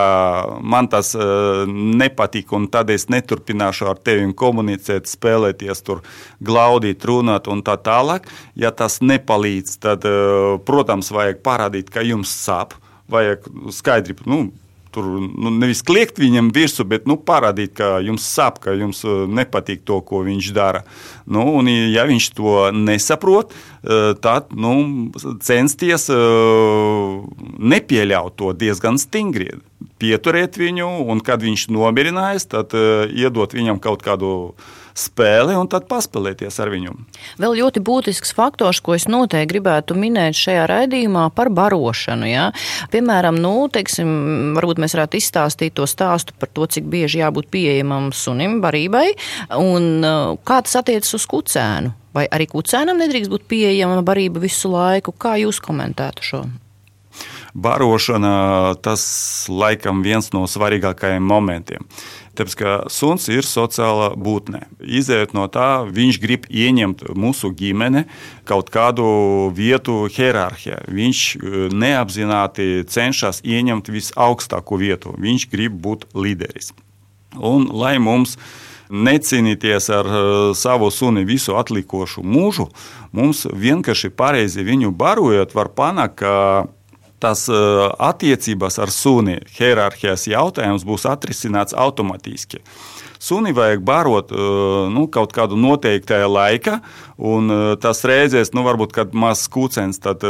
man 0.62 0.89
tas 0.91 1.13
uh, 1.17 1.63
nepatīk, 1.70 2.51
un 2.55 2.67
tad 2.74 2.91
es 2.93 3.08
neturpināšu 3.12 3.89
ar 3.91 4.01
tevi 4.01 4.25
komunicēt, 4.38 5.10
spēlēties, 5.10 5.84
tur 5.86 6.03
glaudīt, 6.43 7.05
runāt 7.05 7.50
un 7.51 7.63
tā 7.65 7.77
tālāk. 7.82 8.27
Ja 8.60 8.74
tas 8.75 9.00
nepalīdz, 9.05 9.77
tad, 9.84 10.08
uh, 10.10 10.58
protams, 10.65 11.12
vajag 11.13 11.43
parādīt, 11.46 11.93
ka 11.93 12.05
jums 12.05 12.34
sāp. 12.34 12.77
Vajag 13.12 13.46
skaidri, 13.75 14.15
nu, 14.29 14.48
tur 14.94 15.08
nu, 15.24 15.52
nevis 15.52 15.82
kliegt 15.86 16.20
viņam 16.22 16.52
virsū, 16.54 16.86
bet 16.88 17.08
nu, 17.10 17.18
parādīt, 17.18 17.74
ka 17.78 17.98
jums 18.06 18.26
sāp, 18.30 18.60
ka 18.64 18.76
jums 18.78 19.04
nepatīk 19.04 19.84
to, 19.88 20.00
ko 20.06 20.22
viņš 20.28 20.52
dara. 20.56 20.84
Nu, 21.26 21.46
un, 21.60 21.68
ja 21.68 22.06
viņš 22.10 22.30
to 22.38 22.56
nesaprot, 22.78 23.56
tad 24.24 24.54
nu, 24.56 24.74
censties 25.44 26.10
nepieļaut 27.74 28.38
to 28.40 28.54
diezgan 28.58 29.02
stingri. 29.02 29.52
Pieturēt 30.00 30.58
viņu, 30.60 30.88
un 31.12 31.20
kad 31.26 31.44
viņš 31.44 31.68
nomierinājās, 31.74 32.48
tad 32.52 32.74
iedot 33.12 33.54
viņam 33.56 33.82
kaut 33.84 34.06
kādu 34.06 34.54
spēli 34.98 35.56
un 35.58 35.70
tad 35.72 35.88
paspēlēties 35.90 36.60
ar 36.64 36.72
viņu. 36.74 36.94
Vēl 37.42 37.58
ļoti 37.60 37.84
būtisks 37.84 38.34
faktors, 38.38 38.82
ko 38.84 38.96
es 38.98 39.08
noteikti 39.10 39.52
gribētu 39.54 39.98
minēt 39.98 40.38
šajā 40.38 40.68
raidījumā 40.70 41.28
par 41.36 41.52
barošanu. 41.54 42.30
Ja? 42.30 42.50
Piemēram, 42.94 43.40
nu, 43.42 43.68
teiksim, 43.74 44.54
varbūt 44.58 44.82
mēs 44.84 44.98
varētu 44.98 45.20
izstāstīt 45.20 45.78
to 45.78 45.88
stāstu 45.90 46.36
par 46.40 46.52
to, 46.54 46.68
cik 46.70 46.88
bieži 46.90 47.24
jābūt 47.24 47.50
pieejamam 47.54 48.12
sunim 48.16 48.60
barībai 48.64 49.10
un 49.60 50.06
uh, 50.06 50.34
kā 50.46 50.62
tas 50.66 50.82
attiecas 50.82 51.14
uz 51.18 51.28
kucēnu. 51.30 51.94
Vai 52.14 52.28
arī 52.30 52.46
kucēnam 52.52 53.00
nedrīkst 53.02 53.32
būt 53.32 53.48
pieejama 53.50 54.04
barība 54.06 54.44
visu 54.44 54.70
laiku? 54.70 55.16
Kā 55.18 55.34
jūs 55.42 55.58
komentētu 55.64 56.28
šo? 56.28 56.44
Barošana 57.53 58.74
tas 58.81 59.03
laikam 59.50 60.01
viens 60.01 60.31
no 60.33 60.48
svarīgākajiem 60.50 61.22
momentiem. 61.22 61.86
Tāpēc, 62.33 62.55
ka 62.57 62.72
suns 62.89 63.27
ir 63.29 63.45
sociāla 63.45 64.15
būtne. 64.17 64.63
Izejot 64.81 65.36
no 65.38 65.45
tā, 65.53 65.86
viņš 65.86 66.17
grib 66.24 66.48
ieņemt 66.50 67.05
mūsu 67.13 67.51
ģimene 67.53 68.07
kaut 68.50 68.74
kādu 68.74 69.05
vietu 69.53 70.07
hierarhijā. 70.10 70.81
Viņš 70.89 71.22
neapzināti 71.77 72.88
cenšas 72.89 73.43
ieņemt 73.45 73.93
visaugstāko 73.93 74.81
vietu. 74.81 75.13
Viņš 75.13 75.50
grib 75.53 75.77
būt 75.77 76.10
līderis. 76.17 76.74
Un, 77.38 77.69
lai 77.69 78.00
mums 78.01 78.39
necīnīties 78.89 79.93
ar 79.93 80.10
savu 80.57 80.89
suni 80.93 81.24
visu 81.25 81.53
atlikušo 81.57 82.25
mūžu, 82.25 82.67
mums 83.13 83.45
vienkārši 83.45 84.10
pareizi 84.10 84.65
viņu 84.65 84.89
barojot, 84.98 85.53
var 85.53 85.69
panākt, 85.74 86.25
tas 87.24 87.48
attiecības 87.50 88.82
ar 88.84 88.92
suni, 88.92 89.39
hierarhijas 89.56 90.27
jautājums 90.27 90.84
būs 90.88 91.08
atrisināts 91.10 91.75
automātiski. 91.75 92.60
Suni 93.24 93.53
vajag 93.56 93.80
barot 93.88 94.32
nu, 94.92 95.06
kaut 95.08 95.32
kādu 95.32 95.56
noteiktu 95.56 96.18
laika, 96.27 96.82
un 97.15 97.48
tas 97.80 98.03
reizēs, 98.03 98.51
nu, 98.51 98.65
varbūt, 98.68 98.92
kad 98.92 99.13
mazs 99.15 99.48
kūcens, 99.53 100.01
tad 100.03 100.25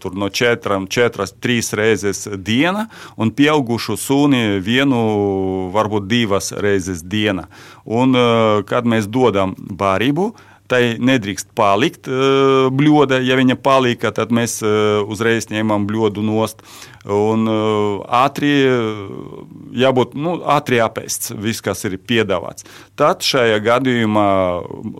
tur 0.00 0.16
no 0.16 0.30
četram, 0.32 0.86
četras, 0.88 1.34
trīs 1.36 1.74
reizes 1.76 2.24
diena, 2.40 2.86
un 3.20 3.28
pieaugušu 3.28 3.98
suni 4.00 4.56
vienu, 4.64 5.02
varbūt 5.76 6.08
divas 6.08 6.48
reizes 6.56 7.04
diena. 7.04 7.44
Un, 7.84 8.16
kad 8.64 8.88
mēs 8.88 9.10
dodam 9.12 9.52
barību, 9.84 10.30
tai 10.70 10.96
nedrīkst 10.96 11.50
palikt 11.56 12.08
uh, 12.08 12.70
bļoda. 12.74 13.20
Ja 13.24 13.36
viņa 13.38 13.56
palika, 13.60 14.12
tad 14.14 14.32
mēs 14.34 14.58
uh, 14.64 15.02
uzreiz 15.10 15.50
ņemam 15.52 15.86
bļodu 15.88 16.24
nost. 16.24 16.64
Un 17.04 17.44
uh, 17.50 18.00
ātri 18.24 18.52
jābūt 19.76 20.14
nu, 20.16 20.38
ātri 20.54 20.80
apēsts, 20.80 21.34
viss, 21.36 21.64
kas 21.64 21.84
ir 21.84 21.98
piedāvāts. 22.00 22.64
Tad 22.96 23.24
šajā 23.26 23.60
gadījumā 23.64 24.28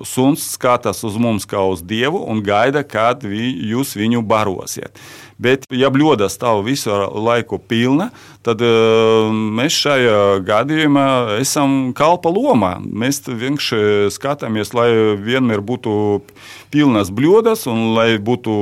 suns 0.09 0.45
skatās 0.55 1.01
uz 1.07 1.17
mums 1.21 1.49
kā 1.49 1.65
uz 1.65 1.85
dievu 1.85 2.21
un 2.29 2.45
gaida, 2.45 2.85
kad 2.85 3.25
vi, 3.25 3.55
jūs 3.73 3.97
viņu 3.97 4.25
barosiet. 4.29 5.01
Bet, 5.39 5.67
ja 5.75 5.91
bļoda 5.91 6.29
stāv 6.31 6.63
visu 6.69 6.93
laiku 6.95 7.59
pilna, 7.59 8.11
tad 8.45 8.61
uh, 8.63 9.33
mēs 9.33 9.75
šajā 9.85 10.19
gadījumā 10.47 11.07
esam 11.41 11.93
kalpa 11.97 12.31
lomā. 12.31 12.77
Mēs 12.85 13.23
vienkārši 13.27 14.13
skatāmies, 14.15 14.75
lai 14.77 14.91
vienmēr 15.19 15.65
būtu 15.65 15.95
pilnas 16.75 17.11
bļodas 17.15 17.67
un 17.71 17.95
lai 17.97 18.17
būtu 18.23 18.55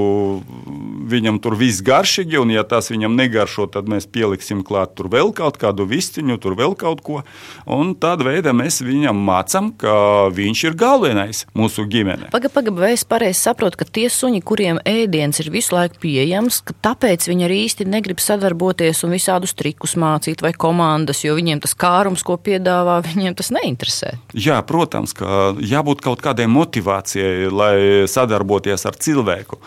viņam 1.12 1.41
tur 1.43 1.57
viss 1.61 1.83
garšīgi. 1.85 2.41
Un, 2.41 2.52
ja 2.55 2.64
tas 2.69 2.91
viņam 2.93 3.17
negaršo, 3.19 3.69
tad 3.73 3.91
mēs 3.91 4.09
pieliksim 4.09 4.62
klāt 4.67 4.95
tur 4.99 5.11
vēl 5.12 5.33
kaut 5.37 5.59
kādu 5.61 5.87
vistiņu, 5.88 6.38
tur 6.43 6.57
vēl 6.59 6.76
kaut 6.79 7.02
ko. 7.05 7.21
Un 7.67 7.95
tādā 7.99 8.31
veidā 8.31 8.55
mēs 8.57 8.81
viņam 8.85 9.19
mācām, 9.29 9.73
ka 9.76 9.95
viņš 10.33 10.64
ir 10.71 10.79
galvenais 10.79 11.45
mūsu 11.59 11.87
ģimenē. 11.91 12.31
Pagaidām, 12.33 12.57
paga, 12.57 12.75
vai 12.76 12.93
es 12.97 13.05
pareizi 13.09 13.43
saprotu, 13.43 13.81
ka 13.81 13.88
tie 13.88 14.09
suņi, 14.12 14.43
kuriem 14.47 14.81
ēdiens 14.88 15.43
ir 15.43 15.52
visu 15.52 15.76
laiku 15.76 16.00
pieejams, 16.02 16.62
ka 16.69 16.75
tāpēc 16.88 17.26
viņi 17.31 17.47
arī 17.47 17.59
īsti 17.66 17.87
negrib 17.90 18.21
sadarboties 18.23 19.02
un 19.07 19.14
visādus 19.16 19.54
trikus 19.59 19.97
mācīt 20.00 20.45
vai 20.45 20.52
komandas, 20.54 21.23
jo 21.25 21.37
viņiem 21.38 21.62
tas 21.64 21.75
kārums, 21.78 22.25
ko 22.26 22.38
piedāvā, 22.38 23.00
viņiem 23.09 23.38
tas 23.38 23.52
neinteresē. 23.54 24.14
Jā, 24.35 24.61
protams, 24.66 25.16
ka 25.19 25.52
jābūt 25.59 26.04
kaut 26.04 26.23
kādai 26.25 26.49
motivācijai, 26.50 27.50
lai 27.50 27.75
sadarboties 28.11 28.87
ar 28.88 28.99
cilvēku. 28.99 29.61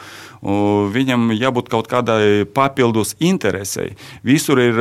Viņam 0.46 1.32
jābūt 1.34 1.72
kaut 1.74 1.88
kādai 1.90 2.46
papildus 2.46 3.16
interesei. 3.18 3.96
Visur 4.22 4.60
ir 4.62 4.78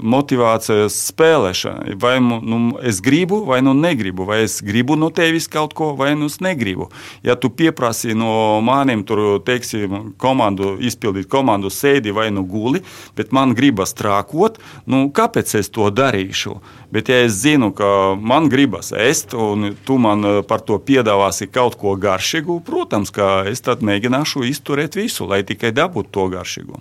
motivācijas 0.00 0.96
spēlēšana. 1.10 1.98
Vai 2.00 2.14
nu, 2.24 2.60
es 2.80 3.02
gribu, 3.04 3.42
vai 3.44 3.60
nu 3.60 3.74
negribu, 3.76 4.24
vai 4.24 4.40
es 4.46 4.60
gribu 4.64 4.96
no 4.96 5.10
tevis 5.12 5.50
kaut 5.52 5.74
ko, 5.76 5.92
vai 5.98 6.14
nu 6.16 6.30
es 6.32 6.40
negribu. 6.40 6.88
Ja 7.26 7.36
tu 7.36 7.52
pieprasi 7.52 8.16
no 8.16 8.60
maniem, 8.64 9.04
tur, 9.04 9.42
teiksim, 9.44 10.14
komandu, 10.20 10.78
izpildīt 10.80 11.28
komandu 11.28 11.68
sēdi 11.68 12.14
vai 12.16 12.30
nu 12.32 12.46
guli, 12.48 12.80
bet 13.18 13.36
man 13.36 13.52
gribas 13.58 13.92
trākot, 13.98 14.56
nu, 14.88 15.10
kāpēc 15.12 15.58
es 15.60 15.68
to 15.68 15.92
darīšu? 15.92 16.56
Bet, 16.90 17.06
ja 17.06 17.20
es 17.22 17.36
zinu, 17.44 17.68
ka 17.76 18.16
man 18.18 18.48
gribas 18.50 18.90
ēst, 18.90 19.36
un 19.38 19.76
tu 19.86 19.94
man 20.02 20.42
par 20.48 20.64
to 20.66 20.80
piedāvāsi 20.82 21.46
kaut 21.46 21.76
ko 21.78 21.92
garšīgu, 22.00 22.56
protams, 22.66 23.12
ka 23.14 23.44
es 23.46 23.62
tad 23.62 23.84
mēģināšu 23.86 24.42
izturēt 24.48 24.69
visu, 24.78 25.26
lai 25.26 25.42
tikai 25.46 25.72
dabūtu 25.76 26.10
to 26.12 26.28
garšīgu. 26.34 26.80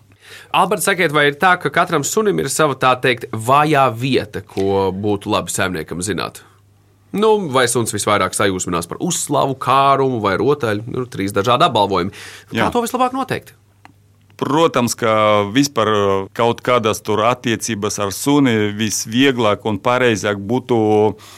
Alberts, 0.54 0.86
sakiet, 0.86 1.14
vai 1.16 1.30
ir 1.30 1.38
tā, 1.42 1.56
ka 1.62 1.72
katram 1.74 2.06
sunim 2.06 2.40
ir 2.42 2.50
sava 2.54 2.76
tā 2.78 2.94
teikt 3.02 3.30
vājā 3.34 3.88
vieta, 3.96 4.44
ko 4.46 4.90
būtu 4.94 5.32
labi 5.34 5.54
saimniekam 5.54 6.04
zināt? 6.06 6.44
Nu, 7.10 7.50
vai 7.50 7.66
suns 7.66 7.94
visvairāk 7.96 8.36
sajūsminās 8.38 8.86
par 8.90 9.00
uzslavu, 9.02 9.56
kārumu 9.58 10.20
vai 10.22 10.36
rotaļu? 10.38 10.86
Nu, 10.94 11.08
trīs 11.10 11.34
dažādi 11.34 11.66
apbalvojumi. 11.66 12.14
Kā 12.52 12.68
Jā. 12.68 12.70
to 12.74 12.84
vislabāk 12.86 13.16
noteikt? 13.18 13.56
Protams, 14.40 14.94
ka 14.96 15.50
vispār 15.52 15.90
kaut 16.38 16.62
kādas 16.64 17.02
tur 17.04 17.26
attiecības 17.28 17.98
ar 18.06 18.14
suni 18.16 18.70
visvieglāk 18.78 19.66
un 19.68 19.82
pareizāk 19.84 20.40
būtu 20.40 20.78
uh, 20.78 21.34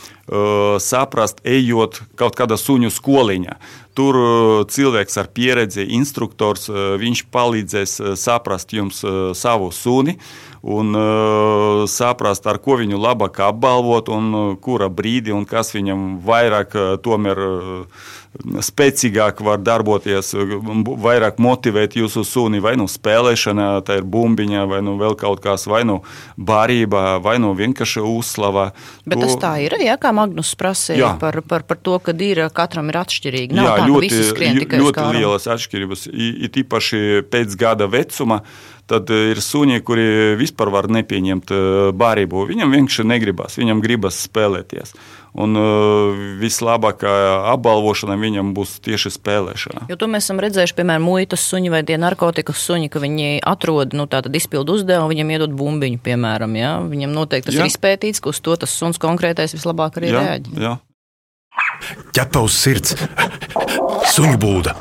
saprast, 0.81 1.41
ejot 1.43 2.01
kaut 2.19 2.37
kādā 2.39 2.57
suņu 2.59 2.91
skoliņā. 2.93 3.57
Tur 3.97 4.15
uh, 4.15 4.61
cilvēks 4.71 5.17
ar 5.19 5.27
pieredzi, 5.35 5.83
instruktors, 5.97 6.69
uh, 6.71 6.95
viņš 7.01 7.25
palīdzēs 7.33 7.97
uh, 7.99 8.13
saprast 8.15 8.71
jums 8.71 9.03
uh, 9.03 9.33
savu 9.35 9.67
suni 9.75 10.15
un 10.61 10.95
uh, 10.95 11.83
saprast, 11.91 12.47
ar 12.47 12.61
ko 12.63 12.77
viņu 12.79 13.01
labāk 13.01 13.41
apbalvot 13.43 14.11
un 14.13 14.31
uh, 14.31 14.47
kura 14.61 14.87
brīdi 14.87 15.35
un 15.35 15.43
kas 15.49 15.73
viņam 15.75 16.21
vairāk 16.23 16.75
uh, 16.77 16.95
tomēr. 17.03 17.45
Uh, 17.51 18.09
spēcīgāk 18.39 19.41
var 19.43 19.59
darboties, 19.59 20.31
vairāk 21.03 21.39
motivēt 21.43 21.97
jūsu 21.99 22.23
suni, 22.23 22.61
vai 22.63 22.77
nu 22.79 22.87
spēlēšana, 22.87 23.81
tā 23.83 23.99
ir 23.99 24.07
bumbiņa, 24.07 24.63
vai 24.71 24.79
nu 24.85 24.95
vēl 24.99 25.17
kaut 25.19 25.41
kas, 25.43 25.67
vai 25.67 25.83
nu 25.87 25.99
barība, 26.37 27.19
vai 27.23 27.37
nu 27.43 27.51
vienkārši 27.57 28.03
uzslava. 28.07 28.69
Bet 29.03 29.19
tas 29.19 29.35
tā 29.41 29.57
ir, 29.65 29.75
jā, 29.83 29.97
kā 29.99 30.13
Magnus 30.21 30.53
prasīja 30.59 31.15
par, 31.21 31.41
par, 31.47 31.65
par 31.67 31.79
to, 31.81 31.97
ka 32.03 32.15
ir 32.25 32.43
katram 32.55 32.91
ir 32.93 33.01
atšķirīgi. 33.01 33.57
Nav 33.57 33.69
jā, 33.69 33.77
tā, 33.79 33.87
ļoti, 33.89 34.75
ļoti 34.81 35.07
lielas 35.17 35.49
atšķirības, 35.55 36.05
it 36.47 36.61
īpaši 36.63 37.01
pēc 37.31 37.57
gada 37.59 37.89
vecuma 37.91 38.41
tad 38.91 39.11
ir 39.13 39.39
suņi, 39.39 39.79
kuri 39.87 40.05
vispār 40.39 40.71
var 40.73 40.89
nepieņemt 40.91 41.53
barību. 41.95 42.45
Viņam 42.49 42.75
vienkārši 42.75 43.07
negribas, 43.07 43.57
viņam 43.61 43.83
gribas 43.83 44.19
spēlēties. 44.27 44.95
Un 45.31 45.55
uh, 45.55 46.17
vislabākā 46.41 47.11
apbalvošana 47.53 48.17
viņam 48.19 48.49
būs 48.55 48.81
tieši 48.83 49.13
spēlēšana. 49.15 49.85
Jo 49.87 49.95
to 49.95 50.09
mēs 50.11 50.27
esam 50.27 50.41
redzējuši, 50.43 50.75
piemēram, 50.75 51.05
muitas 51.07 51.45
suņi 51.47 51.71
vai 51.71 51.79
tie 51.87 51.95
narkotikas 52.01 52.59
suņi, 52.67 52.91
ka 52.91 52.99
viņi 52.99 53.39
atrod 53.47 53.95
nu, 53.95 54.09
tādu 54.11 54.33
izpildu 54.35 54.75
uzdevumu, 54.75 55.13
viņam 55.13 55.31
iedod 55.37 55.55
bumbiņu, 55.55 56.01
piemēram. 56.03 56.59
Ja? 56.59 56.73
Viņam 56.83 57.15
noteikti 57.15 57.47
tas 57.47 57.61
jā. 57.61 57.63
ir 57.63 57.71
izpētīts, 57.71 58.19
ka 58.19 58.33
uz 58.35 58.43
to 58.43 58.59
tas 58.59 58.75
suns 58.75 58.99
konkrētais 58.99 59.55
vislabāk 59.55 60.01
arī 60.01 60.11
reaģē. 60.17 60.59
Jā. 60.59 60.75
Ķepa 62.15 62.43
uz 62.43 62.55
sirds, 62.55 62.95
suņu 64.11 64.37
būda. 64.41 64.75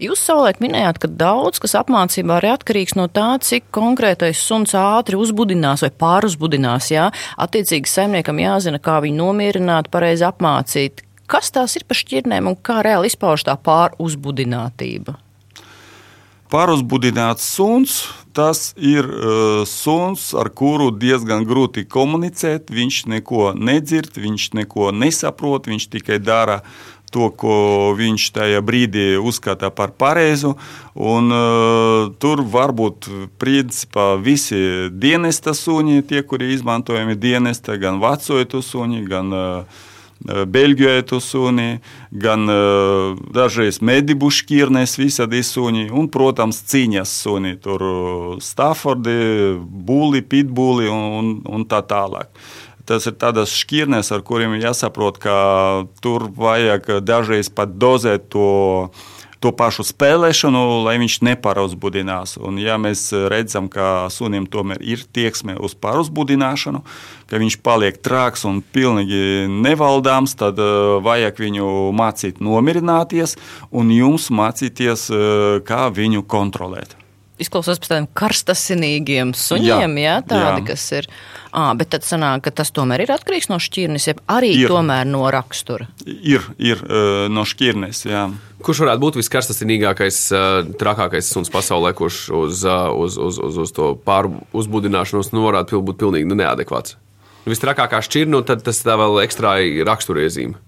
Jūs 0.00 0.22
savulaik 0.24 0.62
minējāt, 0.64 0.96
ka 1.02 1.08
daudz 1.12 1.60
kas 1.60 1.74
apmācībā 1.76 2.38
ir 2.40 2.46
atkarīgs 2.54 2.94
no 2.96 3.04
tā, 3.12 3.34
cik 3.44 3.66
konkrētais 3.74 4.40
suns 4.40 4.72
ātri 4.72 5.18
uzbudinās 5.20 5.84
vai 5.84 5.90
pāruzbudinās. 5.92 6.88
Jā? 6.88 7.10
Attiecīgi 7.36 7.90
saimniekam 7.90 8.40
jāzina, 8.40 8.80
kā 8.80 8.96
viņu 9.04 9.20
nomierināt, 9.20 9.90
pareizi 9.92 10.24
apmācīt. 10.24 11.04
Kas 11.28 11.52
tās 11.52 11.76
ir 11.76 11.84
pa 11.84 11.98
šķirnēm 11.98 12.48
un 12.48 12.56
kā 12.56 12.78
reāli 12.86 13.10
izpauž 13.12 13.44
tā 13.50 13.58
pāruzbudinātība? 13.60 15.18
Pāruzbudināts 16.50 17.44
suns, 17.52 18.00
tas 18.34 18.72
ir 18.80 19.04
uh, 19.04 19.60
suns, 19.68 20.30
ar 20.32 20.48
kuru 20.50 20.88
diezgan 20.96 21.44
grūti 21.46 21.84
komunicēt. 21.84 22.72
Viņš 22.72 23.02
neko 23.12 23.52
nedzird, 23.52 24.16
viņš 24.16 24.48
neko 24.62 24.88
nesaprot, 24.96 25.68
viņš 25.70 25.86
tikai 25.92 26.18
dara 26.24 26.62
to, 27.10 27.28
ko 27.34 27.54
viņš 27.98 28.30
tajā 28.36 28.62
brīdī 28.64 29.06
uzskata 29.18 29.70
par 29.74 29.92
pareizu. 29.98 30.54
Un, 30.94 31.30
uh, 31.34 32.08
tur 32.22 32.42
var 32.42 32.74
būt 32.76 33.10
principā 33.40 34.14
visi 34.20 34.88
dienesta 34.90 35.54
suņi, 35.56 36.02
tie, 36.06 36.22
kuri 36.22 36.54
izmantojami 36.56 37.18
dienesta, 37.18 37.78
gan 37.80 38.00
vecojotu 38.02 38.62
suņi, 38.64 39.04
gan 39.10 39.32
uh, 39.34 39.86
Beļģiju 40.20 41.16
suni, 41.24 41.78
gan 42.12 42.44
uh, 42.44 43.16
dažreiz 43.32 43.78
medibu 43.80 44.28
šķirnes, 44.28 44.98
visādi 45.00 45.40
suni, 45.40 45.86
un, 45.88 46.10
protams, 46.12 46.58
cīņas 46.68 47.14
suni, 47.22 47.54
tur 47.56 47.80
Staffordi, 48.44 49.56
būli, 49.56 50.20
pitbūli 50.20 50.90
un, 50.92 51.06
un, 51.22 51.30
un 51.48 51.64
tā 51.64 51.80
tālāk. 51.80 52.28
Tas 52.90 53.06
ir 53.06 53.14
tādas 53.22 53.54
šķirnes, 53.54 54.10
ar 54.10 54.24
kuriem 54.26 54.56
jāsaprot, 54.58 55.20
ka 55.22 55.34
tur 56.02 56.26
vajag 56.34 56.96
dažreiz 57.06 57.46
pat 57.54 57.78
dozēt 57.78 58.26
to 58.34 58.50
to 59.40 59.50
pašu 59.56 59.86
spēlēšanu, 59.88 60.60
lai 60.84 60.98
viņš 61.00 61.16
nepāruzbudinās. 61.24 62.36
Un, 62.44 62.60
ja 62.60 62.76
mēs 62.80 63.08
redzam, 63.32 63.70
ka 63.72 64.10
sunim 64.12 64.44
tomēr 64.50 64.84
ir 64.84 65.06
tieksme 65.16 65.56
uz 65.56 65.72
pāruzbudināšanu, 65.80 66.82
ka 67.30 67.40
viņš 67.40 67.56
paliek 67.64 67.96
trāks 68.04 68.44
un 68.48 68.60
pilnīgi 68.60 69.48
nevaldāms, 69.48 70.36
tad 70.36 70.60
uh, 70.60 70.98
vajag 71.04 71.40
viņu 71.40 71.68
mācīt 71.96 72.44
nomierināties 72.44 73.38
un 73.72 73.92
jums 73.96 74.28
mācīties, 74.28 75.08
uh, 75.08 75.60
kā 75.64 75.86
viņu 75.88 76.26
kontrolēt 76.28 77.00
izklausās 77.40 77.80
pēc 77.80 77.90
tādiem 77.92 78.08
karstasinīgiem 78.16 79.32
suņiem, 79.36 79.96
jā, 80.00 80.04
jā, 80.06 80.16
tādi, 80.28 80.62
jā. 80.62 80.66
kas 80.70 80.86
ir. 80.98 81.08
À, 81.50 81.72
bet 81.74 81.90
tad 81.90 82.06
sanāk, 82.06 82.44
ka 82.46 82.52
tas 82.60 82.70
tomēr 82.74 83.02
ir 83.04 83.12
atkarīgs 83.14 83.50
no 83.50 83.58
šķirnes, 83.62 84.06
ja 84.06 84.14
arī 84.30 84.52
ir. 84.54 84.70
tomēr 84.70 85.08
no 85.08 85.24
rakstura. 85.34 85.88
Ir, 86.06 86.46
ir 86.62 86.84
no 87.32 87.46
šķirnes, 87.48 88.04
jā. 88.06 88.28
Kurš 88.60 88.84
varētu 88.84 89.02
būt 89.02 89.18
viskarstasinīgākais, 89.22 90.22
trakākais 90.78 91.32
suns 91.32 91.50
pasaulē, 91.52 91.94
kurš 91.96 92.22
uz, 92.36 92.64
uz, 92.68 93.16
uz, 93.18 93.38
uz, 93.40 93.60
uz 93.64 93.74
to 93.74 93.94
pāru 94.04 94.44
uzbudināšanos 94.52 95.32
nu, 95.34 95.46
varētu 95.48 95.80
būt 95.82 96.02
pilnīgi 96.04 96.38
neadekvāts? 96.38 96.98
Vistrakākā 97.48 98.02
šķirne, 98.04 98.36
un 98.36 98.46
tad 98.46 98.62
tas 98.66 98.82
tā 98.84 98.98
vēl 99.00 99.22
ekstra 99.24 99.56
raksturiezīme. 99.88 100.60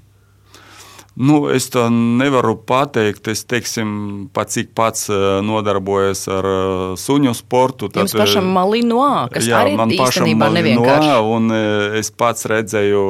Nu, 1.14 1.50
es 1.50 1.68
to 1.70 1.90
nevaru 1.90 2.54
pateikt. 2.56 3.28
Es 3.28 3.44
teiksim, 3.44 3.88
pats 4.32 4.56
cik 4.56 4.70
pats 4.76 5.10
eh, 5.12 5.40
nodarbojos 5.44 6.24
ar 6.32 6.48
eh, 6.48 6.84
suņu 6.96 7.34
sportu. 7.36 7.90
Tad, 7.92 8.06
Jums 8.06 8.16
pašam 8.16 8.48
eh, 8.48 8.54
malinoā, 8.56 9.16
kas 9.34 9.48
jā, 9.50 9.60
arī 9.60 9.76
man 9.76 9.92
pašam 9.98 10.30
malinoā, 10.40 11.18
un 11.28 11.52
es 12.00 12.08
pats 12.16 12.48
redzēju 12.48 13.02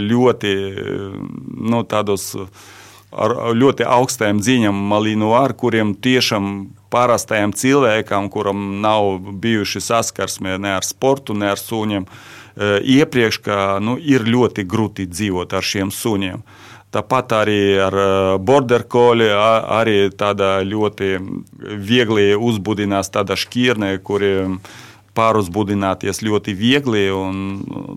ļoti 0.00 0.54
nu, 1.60 1.82
tādus 1.84 2.32
ar 3.12 3.36
ļoti 3.52 3.84
augstām 3.84 4.40
ziņām 4.40 4.78
malinoā, 4.88 5.44
ar 5.50 5.52
kuriem 5.52 5.92
tiešām 5.92 6.70
parastajam 6.92 7.52
cilvēkam, 7.52 8.32
kuram 8.32 8.80
nav 8.80 9.18
bijuši 9.44 9.84
saskarsmē 9.84 10.56
ne 10.56 10.72
ar 10.78 10.88
sportu, 10.88 11.36
ne 11.36 11.52
ar 11.52 11.60
suņiem, 11.60 12.08
iepriekš, 12.96 13.42
ka 13.44 13.60
nu, 13.84 13.98
ir 14.00 14.24
ļoti 14.24 14.64
grūti 14.68 15.08
dzīvot 15.12 15.52
ar 15.52 15.68
šiem 15.68 15.92
suņiem. 15.92 16.40
Tāpat 16.92 17.32
arī 17.32 17.60
ar 17.80 17.94
eh, 17.96 18.38
border 18.44 18.84
collie, 18.90 19.32
arī 19.32 20.10
tāda 20.12 20.58
ļoti 20.66 21.14
viegli 21.80 22.32
uzbudinās 22.36 23.08
tāda 23.14 23.38
šķirne, 23.38 23.94
kuriem 24.04 24.58
pāruzbudināties 25.16 26.22
ļoti 26.24 26.54
viegli. 26.56 27.04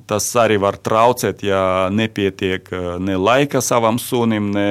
Tas 0.08 0.28
arī 0.40 0.60
var 0.62 0.78
traucēt, 0.84 1.44
ja 1.48 1.62
nepietiek 1.92 2.72
eh, 2.72 2.90
ne 3.04 3.20
laika 3.20 3.64
savam 3.64 4.00
sunim, 4.02 4.52
ne 4.56 4.70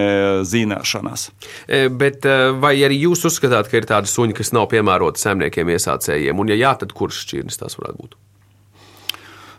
zināšanas. 0.48 1.28
E, 1.68 1.86
bet 1.88 2.28
eh, 2.28 2.50
vai 2.60 2.76
arī 2.86 3.02
jūs 3.04 3.26
uzskatāt, 3.30 3.68
ka 3.68 3.80
ir 3.80 3.88
tādi 3.90 4.12
suņi, 4.12 4.36
kas 4.40 4.54
nav 4.56 4.70
piemēroti 4.72 5.24
saimniekiem 5.24 5.76
iesācējiem? 5.76 6.40
Un, 6.40 6.52
ja 6.52 6.60
jā, 6.60 6.76
tad 6.84 6.96
kurš 6.96 7.24
šķirnes 7.26 7.60
tas 7.60 7.80
varētu 7.80 8.04
būt? 8.04 8.20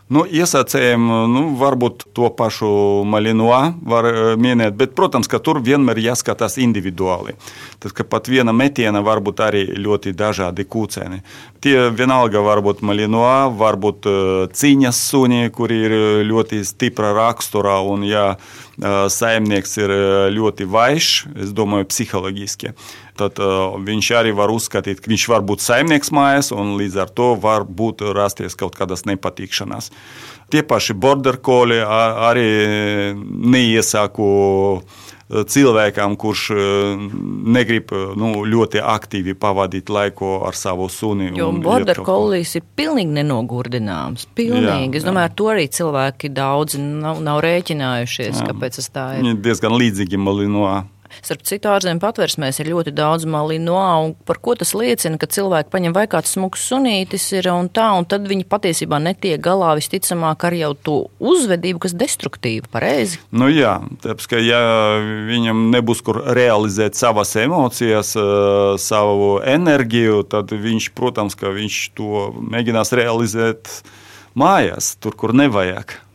Nu, 0.06 0.22
iesācējiem 0.22 1.02
nu, 1.32 1.40
varbūt 1.58 2.04
to 2.14 2.28
pašu 2.38 2.68
malinoā 3.10 3.60
var 3.90 4.06
eh, 4.06 4.18
minēt, 4.38 4.76
bet, 4.78 4.92
protams, 4.94 5.26
ka 5.26 5.40
tur 5.42 5.58
vienmēr 5.66 5.98
jāskatās 5.98 6.60
individuāli. 6.62 7.34
Tad, 7.82 7.90
ka 7.90 8.06
pat 8.06 8.30
viena 8.30 8.54
metiena 8.54 9.02
var 9.02 9.18
būt 9.26 9.42
arī 9.42 9.64
ļoti 9.74 10.14
dažādi 10.14 10.62
kūcēni. 10.70 11.18
Tie 11.58 11.74
vienalga 11.90 12.38
var 12.46 12.62
būt 12.62 12.84
malinoā, 12.86 13.48
var 13.58 13.80
būt 13.82 14.06
eh, 14.06 14.20
cīņas 14.54 15.00
suņi, 15.08 15.50
kuri 15.56 15.80
ir 15.88 15.96
ļoti 16.30 16.62
stipra 16.70 17.10
raksturā 17.16 17.80
un, 17.90 18.06
ja 18.06 18.28
eh, 18.36 19.00
saimnieks 19.10 19.74
ir 19.82 19.96
ļoti 20.38 20.70
vājš, 20.70 21.10
es 21.48 21.50
domāju, 21.50 21.90
psiholoģiski 21.90 22.76
tad 23.18 23.40
uh, 23.42 23.74
viņš 23.82 24.12
arī 24.20 24.34
var 24.36 24.52
uzskatīt, 24.54 25.02
ka 25.02 25.10
viņš 25.12 25.26
var 25.32 25.44
būt 25.46 25.64
saimnieks 25.64 26.12
mājās, 26.14 26.52
un 26.54 26.76
līdz 26.80 27.00
ar 27.06 27.12
to 27.16 27.32
var 27.40 27.66
būt 27.66 28.04
rasties 28.16 28.58
kaut 28.58 28.78
kādas 28.78 29.06
nepatikšanās. 29.08 29.90
Tie 30.52 30.62
paši 30.62 30.94
border 30.94 31.40
collie 31.42 31.82
arī 31.82 32.46
neiesāku 33.16 34.30
cilvēkam, 35.26 36.14
kurš 36.16 36.50
negrib 37.56 37.90
nu, 38.18 38.44
ļoti 38.46 38.78
aktīvi 38.78 39.34
pavadīt 39.38 39.90
laiku 39.90 40.36
ar 40.46 40.54
savu 40.54 40.86
suni. 40.92 41.32
Jo 41.34 41.50
border 41.50 41.98
collies 42.06 42.54
ir 42.58 42.62
pilnīgi 42.78 43.16
nenogurdināms. 43.18 44.28
Pilnīgi. 44.38 44.94
Jā, 44.94 45.00
es 45.00 45.06
domāju, 45.06 45.30
ar 45.30 45.34
to 45.40 45.48
arī 45.56 45.66
cilvēki 45.78 46.30
daudzi 46.36 46.82
nav, 46.82 47.22
nav 47.26 47.42
rēķinājušies, 47.42 48.38
jā. 48.38 48.50
kāpēc 48.52 48.78
tas 48.78 48.92
tā 48.94 49.08
ir. 49.18 49.32
Diezgan 49.42 49.74
līdzīgi 49.74 50.20
malinoā. 50.20 50.84
Starp 51.22 51.44
citu, 51.46 51.70
ārzemju 51.72 52.02
patversmēs 52.02 52.60
ir 52.62 52.70
ļoti 52.72 52.94
daudz 52.96 53.26
malinoā, 53.30 53.88
un 54.04 54.14
par 54.28 54.40
ko 54.42 54.56
tas 54.58 54.72
liecina, 54.76 55.18
ka 55.20 55.28
cilvēki 55.30 55.72
paņem 55.72 55.96
vai 55.96 56.06
kāds 56.10 56.34
smuks 56.36 56.64
sunītis 56.70 57.28
ir 57.36 57.50
un 57.52 57.70
tā, 57.72 57.88
un 57.98 58.06
tad 58.08 58.26
viņi 58.28 58.46
patiesībā 58.50 59.00
netiek 59.02 59.40
galā 59.42 59.74
visticamāk 59.78 60.46
ar 60.48 60.56
jau 60.56 60.72
to 60.88 60.96
uzvedību, 61.20 61.82
kas 61.86 61.96
destruktīva, 61.98 62.70
pareizi? 62.72 63.20
Nu 63.30 63.50
jā, 63.52 63.78
tāpēc, 64.04 64.30
ka 64.30 64.42
ja 64.42 64.62
viņam 65.28 65.68
nebūs 65.74 66.02
kur 66.06 66.22
realizēt 66.36 66.98
savas 66.98 67.34
emocijas, 67.40 68.14
eh, 68.16 68.78
savu 68.82 69.36
enerģiju, 69.44 70.22
tad 70.30 70.50
viņš, 70.52 70.90
protams, 70.96 71.38
ka 71.38 71.54
viņš 71.54 71.78
to 71.98 72.26
mēģinās 72.40 72.92
realizēt 72.96 73.70
mājās, 74.36 74.94
tur, 75.00 75.16
kur 75.16 75.34
nevajag. 75.36 76.05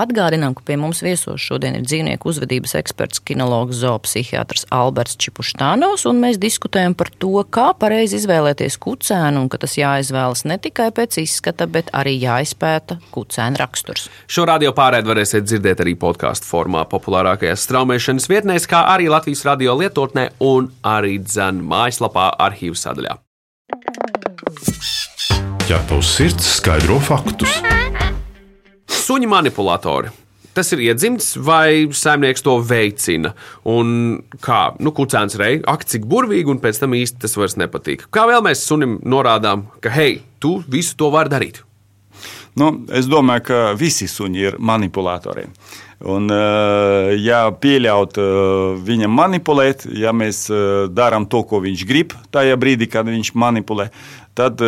Atgādinām, 0.00 0.54
ka 0.56 0.64
pie 0.64 0.76
mums 0.80 1.02
viesos 1.04 1.42
šodien 1.42 1.76
ir 1.76 1.84
dzīvnieku 1.84 2.30
uzvedības 2.30 2.76
eksperts, 2.80 3.20
kinologs, 3.26 3.80
zoopsihiatrs 3.82 4.66
Alberts 4.72 5.18
Čipuštānos, 5.20 6.06
un 6.08 6.22
mēs 6.22 6.38
diskutējam 6.40 6.94
par 6.96 7.10
to, 7.20 7.34
kā 7.52 7.70
pareizi 7.76 8.16
izvēlēties 8.20 8.78
kucēnu, 8.80 9.44
un 9.44 9.50
ka 9.52 9.60
tas 9.60 9.76
jāizvēlas 9.76 10.46
ne 10.48 10.56
tikai 10.62 10.88
pēc 10.96 11.20
izskata, 11.24 11.68
bet 11.68 11.92
arī 11.96 12.16
jāizpēta 12.22 13.00
kucēna 13.12 13.60
raksturs. 13.60 14.08
Šo 14.30 14.46
radio 14.48 14.72
pārēdi 14.76 15.10
varēsiet 15.10 15.48
dzirdēt 15.48 15.84
arī 15.84 15.96
podkāstu 16.00 16.48
formā, 16.48 16.86
populārākajās 16.90 17.66
straumēšanas 17.68 18.30
vietnēs, 18.32 18.68
kā 18.70 18.86
arī 18.94 19.10
Latvijas 19.12 19.44
radio 19.48 19.76
lietotnē 19.80 20.30
un 20.46 20.70
arī 20.86 21.18
dzēn 21.26 21.60
mājaslapā 21.60 22.30
arhīvu 22.48 22.78
sadaļā. 22.78 23.18
Ķepa 25.70 26.00
uz 26.00 26.16
sirds 26.16 26.56
skaidro 26.56 26.98
faktus. 27.04 27.60
Suņi 29.10 29.26
manipulatori. 29.26 30.10
Tas 30.54 30.68
ir 30.70 30.84
iedzimts, 30.84 31.32
vai 31.42 31.88
saimnieks 31.90 32.44
to 32.46 32.52
veicina? 32.62 33.32
Un 33.66 33.88
kā, 34.38 34.60
nu, 34.78 34.92
kucēns 34.94 35.34
reizē, 35.40 35.64
ak, 35.72 35.82
cik 35.90 36.06
burvīgi, 36.06 36.52
un 36.52 36.60
pēc 36.62 36.78
tam 36.78 36.94
īsti 36.94 37.18
tas 37.24 37.34
vairs 37.34 37.58
nepatīk. 37.58 38.04
Kā 38.14 38.28
vēl 38.30 38.44
mēs 38.46 38.62
sunim 38.70 39.00
norādām, 39.02 39.66
ka, 39.82 39.90
hei, 39.90 40.20
tu 40.38 40.60
visu 40.70 40.94
to 41.00 41.10
vari 41.10 41.32
darīt? 41.32 41.58
Nu, 42.60 42.70
es 42.94 43.10
domāju, 43.10 43.48
ka 43.50 43.60
visi 43.78 44.06
suņi 44.06 44.46
ir 44.46 44.60
manipulatori. 44.62 45.48
Un, 46.00 46.30
eh, 46.32 47.10
ja 47.20 47.42
pieļaut 47.52 48.16
eh, 48.16 48.36
viņam 48.86 49.12
manipulēt, 49.12 49.84
ja 49.92 50.14
mēs 50.16 50.46
eh, 50.48 50.86
darām 50.88 51.26
to, 51.28 51.42
ko 51.44 51.60
viņš 51.60 51.82
grib, 51.84 52.14
tajā 52.32 52.56
brīdī, 52.56 52.88
kad 52.88 53.04
viņš 53.10 53.34
manipulē, 53.36 53.90
tad 54.40 54.62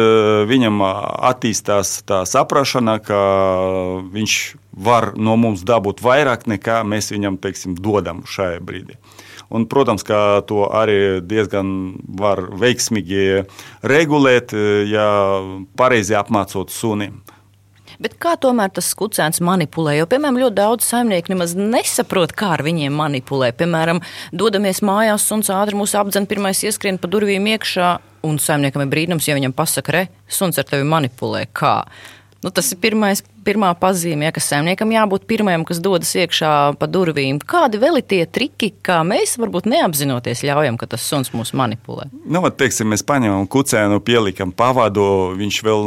viņam 0.49 0.83
attīstās 0.85 2.03
tā 2.09 2.23
saprāšana, 2.29 2.99
ka 3.01 3.21
viņš 4.13 4.39
var 4.73 5.13
no 5.17 5.37
mums 5.41 5.65
dabūt 5.69 6.05
vairāk 6.05 6.47
nekā 6.51 6.83
mēs 6.89 7.13
viņam 7.15 7.41
teiksim, 7.41 7.77
dodam 7.81 8.23
šajā 8.29 8.61
brīdī. 8.65 8.99
Un, 9.53 9.67
protams, 9.69 10.05
ka 10.05 10.41
to 10.49 10.65
arī 10.73 11.21
diezgan 11.21 11.99
var 12.21 12.41
veiksmīgi 12.57 13.45
regulēt, 13.85 14.55
ja 14.89 15.07
pareizi 15.77 16.17
apmācot 16.17 16.73
sunim. 16.73 17.21
Bet 18.03 18.17
kā 18.19 18.33
tomēr 18.41 18.73
tas 18.75 18.89
kucēns 18.99 19.43
manipulē? 19.45 19.99
Jo, 19.99 20.07
piemēram, 20.11 20.41
ļoti 20.41 20.57
daudz 20.57 20.87
saimnieku 20.89 21.35
nemaz 21.35 21.53
nesaprot, 21.59 22.33
kā 22.35 22.55
ar 22.57 22.65
viņiem 22.65 22.97
manipulē. 22.97 23.53
Piemēram, 23.55 24.01
dodamies 24.33 24.81
mājās, 24.83 25.29
suns 25.29 25.53
ātri 25.53 25.77
mūs 25.79 25.95
apdzen, 26.01 26.27
pirmais 26.31 26.65
ieskrien 26.65 26.99
pa 26.99 27.11
durvīm 27.13 27.47
iekšā, 27.53 27.93
un 28.27 28.41
saimniekam 28.43 28.85
ir 28.85 28.91
brīnums, 28.93 29.29
ja 29.29 29.37
viņam 29.39 29.55
pasaka, 29.57 29.95
re, 29.95 30.03
suns 30.31 30.61
ar 30.61 30.69
tevi 30.69 30.87
manipulē. 30.89 31.47
Kā? 31.55 31.83
Nu, 32.43 32.51
tas 32.51 32.73
ir 32.75 32.81
pirmais, 32.83 33.21
pirmā 33.47 33.69
pazīme, 33.79 34.27
ja, 34.27 34.33
ka 34.35 34.43
saimniekam 34.43 34.91
jābūt 34.91 35.29
pirmajam, 35.31 35.63
kas 35.67 35.79
dodas 35.83 36.11
iekšā 36.19 36.51
pa 36.79 36.89
durvīm. 36.91 37.39
Kādi 37.39 37.79
vēl 37.83 38.01
ir 38.01 38.07
tie 38.11 38.21
triki, 38.27 38.73
kā 38.83 38.99
mēs 39.07 39.37
varbūt 39.39 39.69
neapzinoties 39.71 40.43
ļaujam, 40.49 40.79
ka 40.81 40.89
tas 40.91 41.07
suns 41.07 41.31
mūs 41.37 41.55
manipulē? 41.59 42.09
Nu, 42.27 42.43
vat, 42.43 42.59
teiksim, 42.59 42.91
mēs 42.91 43.07
paņemam 43.07 43.47
kucēnu, 43.51 44.03
pielikam 44.03 44.51
pavadu, 44.51 45.05
viņš 45.39 45.61
vēl 45.69 45.87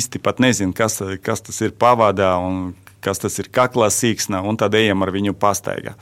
īsti 0.00 0.22
pat 0.24 0.42
nezina, 0.42 0.74
kas, 0.74 0.98
kas 1.22 1.46
tas 1.46 1.62
ir 1.62 1.76
pavadā 1.78 2.34
un 2.42 2.72
kas 3.04 3.22
tas 3.22 3.38
ir 3.38 3.50
kaklā 3.54 3.86
sīksna, 3.92 4.42
un 4.42 4.58
tad 4.58 4.74
ejam 4.74 5.04
ar 5.06 5.14
viņu 5.14 5.36
pastaigā. 5.38 5.94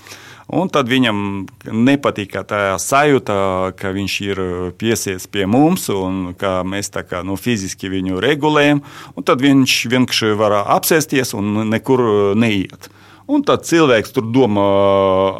Un 0.52 0.68
tad 0.68 0.90
viņam 0.92 1.18
nepatīk 1.64 2.34
tā 2.44 2.74
sajūta, 2.76 3.36
ka 3.78 3.92
viņš 3.94 4.16
ir 4.26 4.40
piesies 4.76 5.24
pie 5.32 5.46
mums 5.48 5.88
un 5.88 6.34
ka 6.36 6.58
mēs 6.60 6.92
kā, 6.92 7.22
nu, 7.24 7.38
fiziski 7.40 7.88
viņu 7.88 8.20
regulējam. 8.20 8.82
Tad 9.24 9.40
viņš 9.40 9.76
vienkārši 9.94 10.34
var 10.36 10.58
apsēsties 10.76 11.32
un 11.38 11.70
nekur 11.72 12.04
neiet. 12.36 12.90
Un 13.30 13.44
tad 13.46 13.62
cilvēks 13.68 14.14
tur 14.16 14.26
domā, 14.34 14.64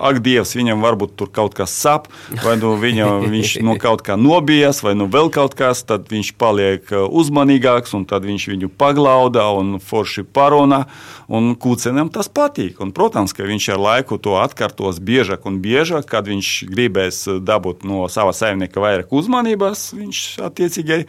ak, 0.06 0.20
Dievs, 0.22 0.54
viņam 0.54 0.84
varbūt 0.84 1.16
tur 1.18 1.30
kaut 1.34 1.56
kas 1.58 1.74
sap, 1.74 2.06
vai 2.44 2.54
nu 2.60 2.76
viņa, 2.78 3.08
viņš 3.26 3.54
no 3.66 3.74
kaut 3.80 4.04
kā 4.06 4.14
nobijās, 4.20 4.82
vai 4.86 4.94
nu 4.98 5.08
vēl 5.10 5.32
kaut 5.34 5.56
kas. 5.58 5.82
Tad 5.88 6.06
viņš 6.12 6.32
paliek 6.38 6.92
uzmanīgāks, 6.92 7.94
un 7.98 8.06
tad 8.08 8.26
viņš 8.28 8.46
viņu 8.52 8.70
paglauda 8.78 9.48
un 9.58 9.76
forši 9.82 10.24
parunā. 10.24 10.84
Un 11.32 11.54
kūcenam 11.56 12.10
tas 12.12 12.28
patīk. 12.28 12.78
Un, 12.84 12.92
protams, 12.94 13.34
ka 13.34 13.46
viņš 13.48 13.68
ar 13.74 13.80
laiku 13.80 14.18
to 14.22 14.36
atkārtos 14.38 15.00
biežāk 15.02 15.46
un 15.48 15.58
biežāk, 15.64 16.06
kad 16.10 16.28
viņš 16.28 16.52
gribēs 16.70 17.22
dabūt 17.42 17.86
no 17.88 18.04
sava 18.12 18.34
saimnieka 18.36 18.82
vairāk 18.82 19.12
uzmanības, 19.16 19.88
viņš 19.96 20.22
attiecīgi 20.44 21.02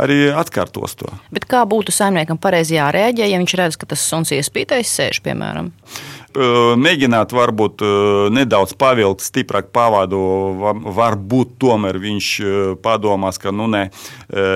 arī 0.00 0.20
atkārtos 0.36 0.98
to. 1.00 1.10
Bet 1.34 1.48
kā 1.50 1.64
būtu 1.68 1.94
saimniekam 1.94 2.38
pareizi 2.40 2.76
jārēģē, 2.76 3.30
ja 3.30 3.40
viņš 3.40 3.56
redz, 3.60 3.80
ka 3.80 3.88
tas 3.90 4.04
suns 4.04 4.34
iespītais 4.36 4.92
sēž, 5.00 5.22
piemēram? 5.24 5.72
Mēģināt 6.36 7.32
varbūt 7.34 7.82
nedaudz 8.34 8.74
pavilkt 8.78 9.24
stiprāk 9.24 9.70
pavadu, 9.74 10.20
varbūt 10.96 11.56
tomēr 11.62 11.98
viņš 12.02 12.30
padomās, 12.84 13.40
ka 13.40 13.52
nu 13.54 13.66
ne, 13.70 13.86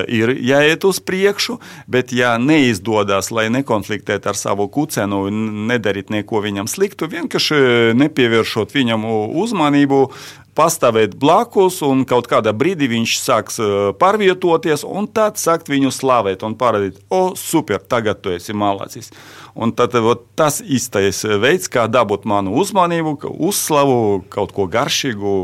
ir 0.07 0.35
jāiet 0.35 0.87
uz 0.87 1.01
priekšu, 1.03 1.59
bet 1.91 2.13
ja 2.15 2.35
neizdodas, 2.41 3.31
lai 3.31 3.49
nekonfliktētu 3.53 4.31
ar 4.31 4.39
savu 4.39 4.69
kucenu, 4.71 5.25
nedarīt 5.71 6.13
neko 6.13 6.43
viņam 6.45 6.69
sliktu, 6.71 7.09
vienkārši 7.11 7.93
nepievēršot 7.97 8.75
viņam 8.75 9.05
uzmanību, 9.45 10.01
pastāvēt 10.55 11.17
blakus, 11.19 11.81
un 11.85 12.05
kaut 12.07 12.29
kādā 12.31 12.53
brīdī 12.55 12.87
viņš 12.91 13.15
sāks 13.19 13.59
pārvietoties, 13.99 14.85
un 14.87 15.09
tad 15.11 15.39
sākt 15.41 15.69
viņu 15.71 15.91
slavēt 15.93 16.45
un 16.47 16.55
parādīt, 16.59 17.01
o, 17.11 17.33
super, 17.39 17.83
tagad 17.83 18.23
tu 18.23 18.33
esi 18.35 18.55
malacis. 18.55 19.11
Un 19.55 19.71
tad 19.71 19.95
ot, 19.95 20.25
tas 20.35 20.59
īstais 20.59 21.21
veids, 21.39 21.69
kā 21.71 21.85
dabūt 21.87 22.25
manu 22.27 22.57
uzmanību, 22.59 23.17
uzslavu, 23.47 24.25
kaut 24.27 24.51
ko 24.55 24.67
garšīgu 24.67 25.35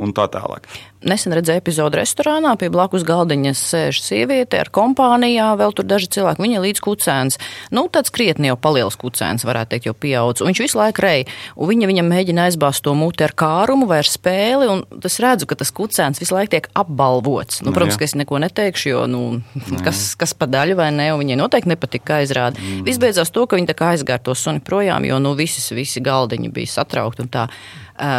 un 0.00 0.14
tā 0.16 0.26
tālāk. 0.32 0.66
Nesen 1.00 1.32
redzēju 1.32 1.62
epizodi 1.62 1.96
restorānā, 1.96 2.52
pie 2.60 2.68
blakus 2.72 3.06
galdiņa 3.08 3.54
sēž 3.56 4.02
sieviete 4.04 4.58
ar 4.60 4.68
kompānijā, 4.74 5.46
vēl 5.56 5.72
tur 5.72 5.86
daži 5.88 6.10
cilvēki. 6.12 6.42
Viņa 6.44 6.60
līdz 6.60 6.82
kucēns, 6.84 7.38
nu, 7.72 7.86
tāds 7.92 8.12
krietni 8.12 8.50
jau 8.50 8.58
paliels 8.60 8.98
kucēns, 9.00 9.46
varētu 9.48 9.72
teikt, 9.72 9.88
jau 9.88 9.94
pieaudzis. 9.96 10.44
Viņš 10.44 10.60
visu 10.66 10.76
laiku 10.76 11.04
rei, 11.06 11.22
un 11.56 11.70
viņa 11.70 11.88
viņam 11.88 12.10
mēģina 12.12 12.48
aizbāzt 12.50 12.84
to 12.84 12.92
muti 12.98 13.24
ar 13.24 13.32
kārumu 13.32 13.88
vai 13.88 14.02
ar 14.02 14.10
spēli, 14.10 14.68
un 14.68 14.84
es 15.08 15.16
redzu, 15.24 15.48
ka 15.48 15.56
tas 15.62 15.72
kucēns 15.72 16.20
visu 16.20 16.36
laiku 16.36 16.52
tiek 16.58 16.68
apbalvots. 16.76 17.62
Nu, 17.64 17.72
protams, 17.72 17.96
no, 17.96 18.02
ka 18.02 18.08
es 18.10 18.16
neko 18.20 18.42
neteikšu, 18.44 18.92
jo, 18.92 19.06
nu, 19.08 19.22
no. 19.40 19.80
kas, 19.86 20.02
kas 20.20 20.36
pa 20.36 20.50
daļu 20.50 20.76
vai 20.82 20.90
ne, 20.92 21.08
un 21.14 21.24
viņai 21.24 21.40
noteikti 21.40 21.72
nepatika, 21.72 22.08
kā 22.12 22.20
izrāda. 22.26 22.60
Mm. 22.60 22.84
Visbeidzās 23.20 23.34
to, 23.34 23.46
ka 23.46 23.74
kā 23.76 23.92
aizgāja 23.94 24.22
to 24.24 24.34
suni 24.34 24.60
projām, 24.60 25.04
jo, 25.04 25.18
nu, 25.20 25.34
visas, 25.36 25.70
visi 25.72 26.00
galdiņi 26.00 26.48
bija 26.48 26.66
satraukti 26.66 27.26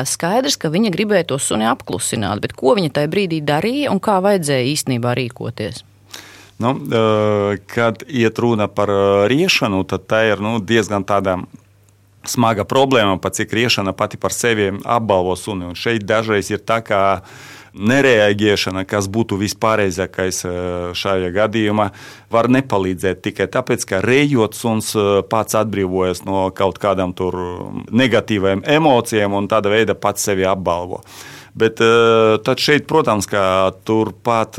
skaidrs, 0.05 0.57
ka 0.57 0.69
viņa 0.69 0.91
gribēja 0.93 1.25
to 1.31 1.39
suni 1.39 1.65
apklusināt, 1.65 2.41
bet 2.41 2.53
ko 2.53 2.75
viņa 2.75 2.91
tajā 2.93 3.09
brīdī 3.09 3.41
darīja 3.41 3.89
un 3.91 3.99
kā 3.99 4.19
vajadzēja 4.21 4.69
īstenībā 4.69 5.15
rīkoties? 5.17 5.83
Nu, 6.61 6.75
kad 7.73 8.03
iet 8.05 8.37
runa 8.37 8.67
par 8.67 8.89
riešanu, 9.25 9.83
tad 9.89 10.05
tā 10.05 10.27
ir 10.29 10.39
nu, 10.39 10.59
diezgan 10.61 11.03
tāda 11.03 11.39
smaga 12.21 12.61
problēma, 12.61 13.17
pat 13.17 13.39
cik 13.39 13.49
riešana 13.57 13.95
pati 13.97 14.21
par 14.21 14.29
sevi 14.29 14.69
apbalvo 14.85 15.33
suni. 15.35 15.65
Un 15.65 15.73
šeit 15.73 16.05
dažreiz 16.05 16.51
ir 16.53 16.61
tā, 16.61 16.83
ka 16.85 17.23
nereaģēšana, 17.73 18.83
kas 18.89 19.07
būtu 19.11 19.39
vispārējais 19.39 20.43
eh, 20.45 20.53
šajā 20.97 21.31
gadījumā, 21.35 21.89
var 22.31 22.49
nepalīdzēt 22.51 23.21
tikai 23.27 23.47
tāpēc, 23.51 23.85
ka 23.87 24.01
rejot 24.03 24.57
suns 24.57 24.93
eh, 24.95 25.11
pats 25.27 25.57
atbrīvojas 25.61 26.25
no 26.27 26.49
kaut 26.55 26.81
kādām 26.81 27.13
negatīvām 27.91 28.65
emocijām 28.67 29.35
un 29.37 29.47
tāda 29.51 29.71
veida 29.71 29.95
pats 29.95 30.29
sevi 30.29 30.47
apbalvo. 30.47 31.01
Bet 31.51 31.81
uh, 31.83 32.37
tad 32.39 32.61
šeit, 32.63 32.85
protams, 32.87 33.25
ka 33.27 33.73
turpat 33.83 34.55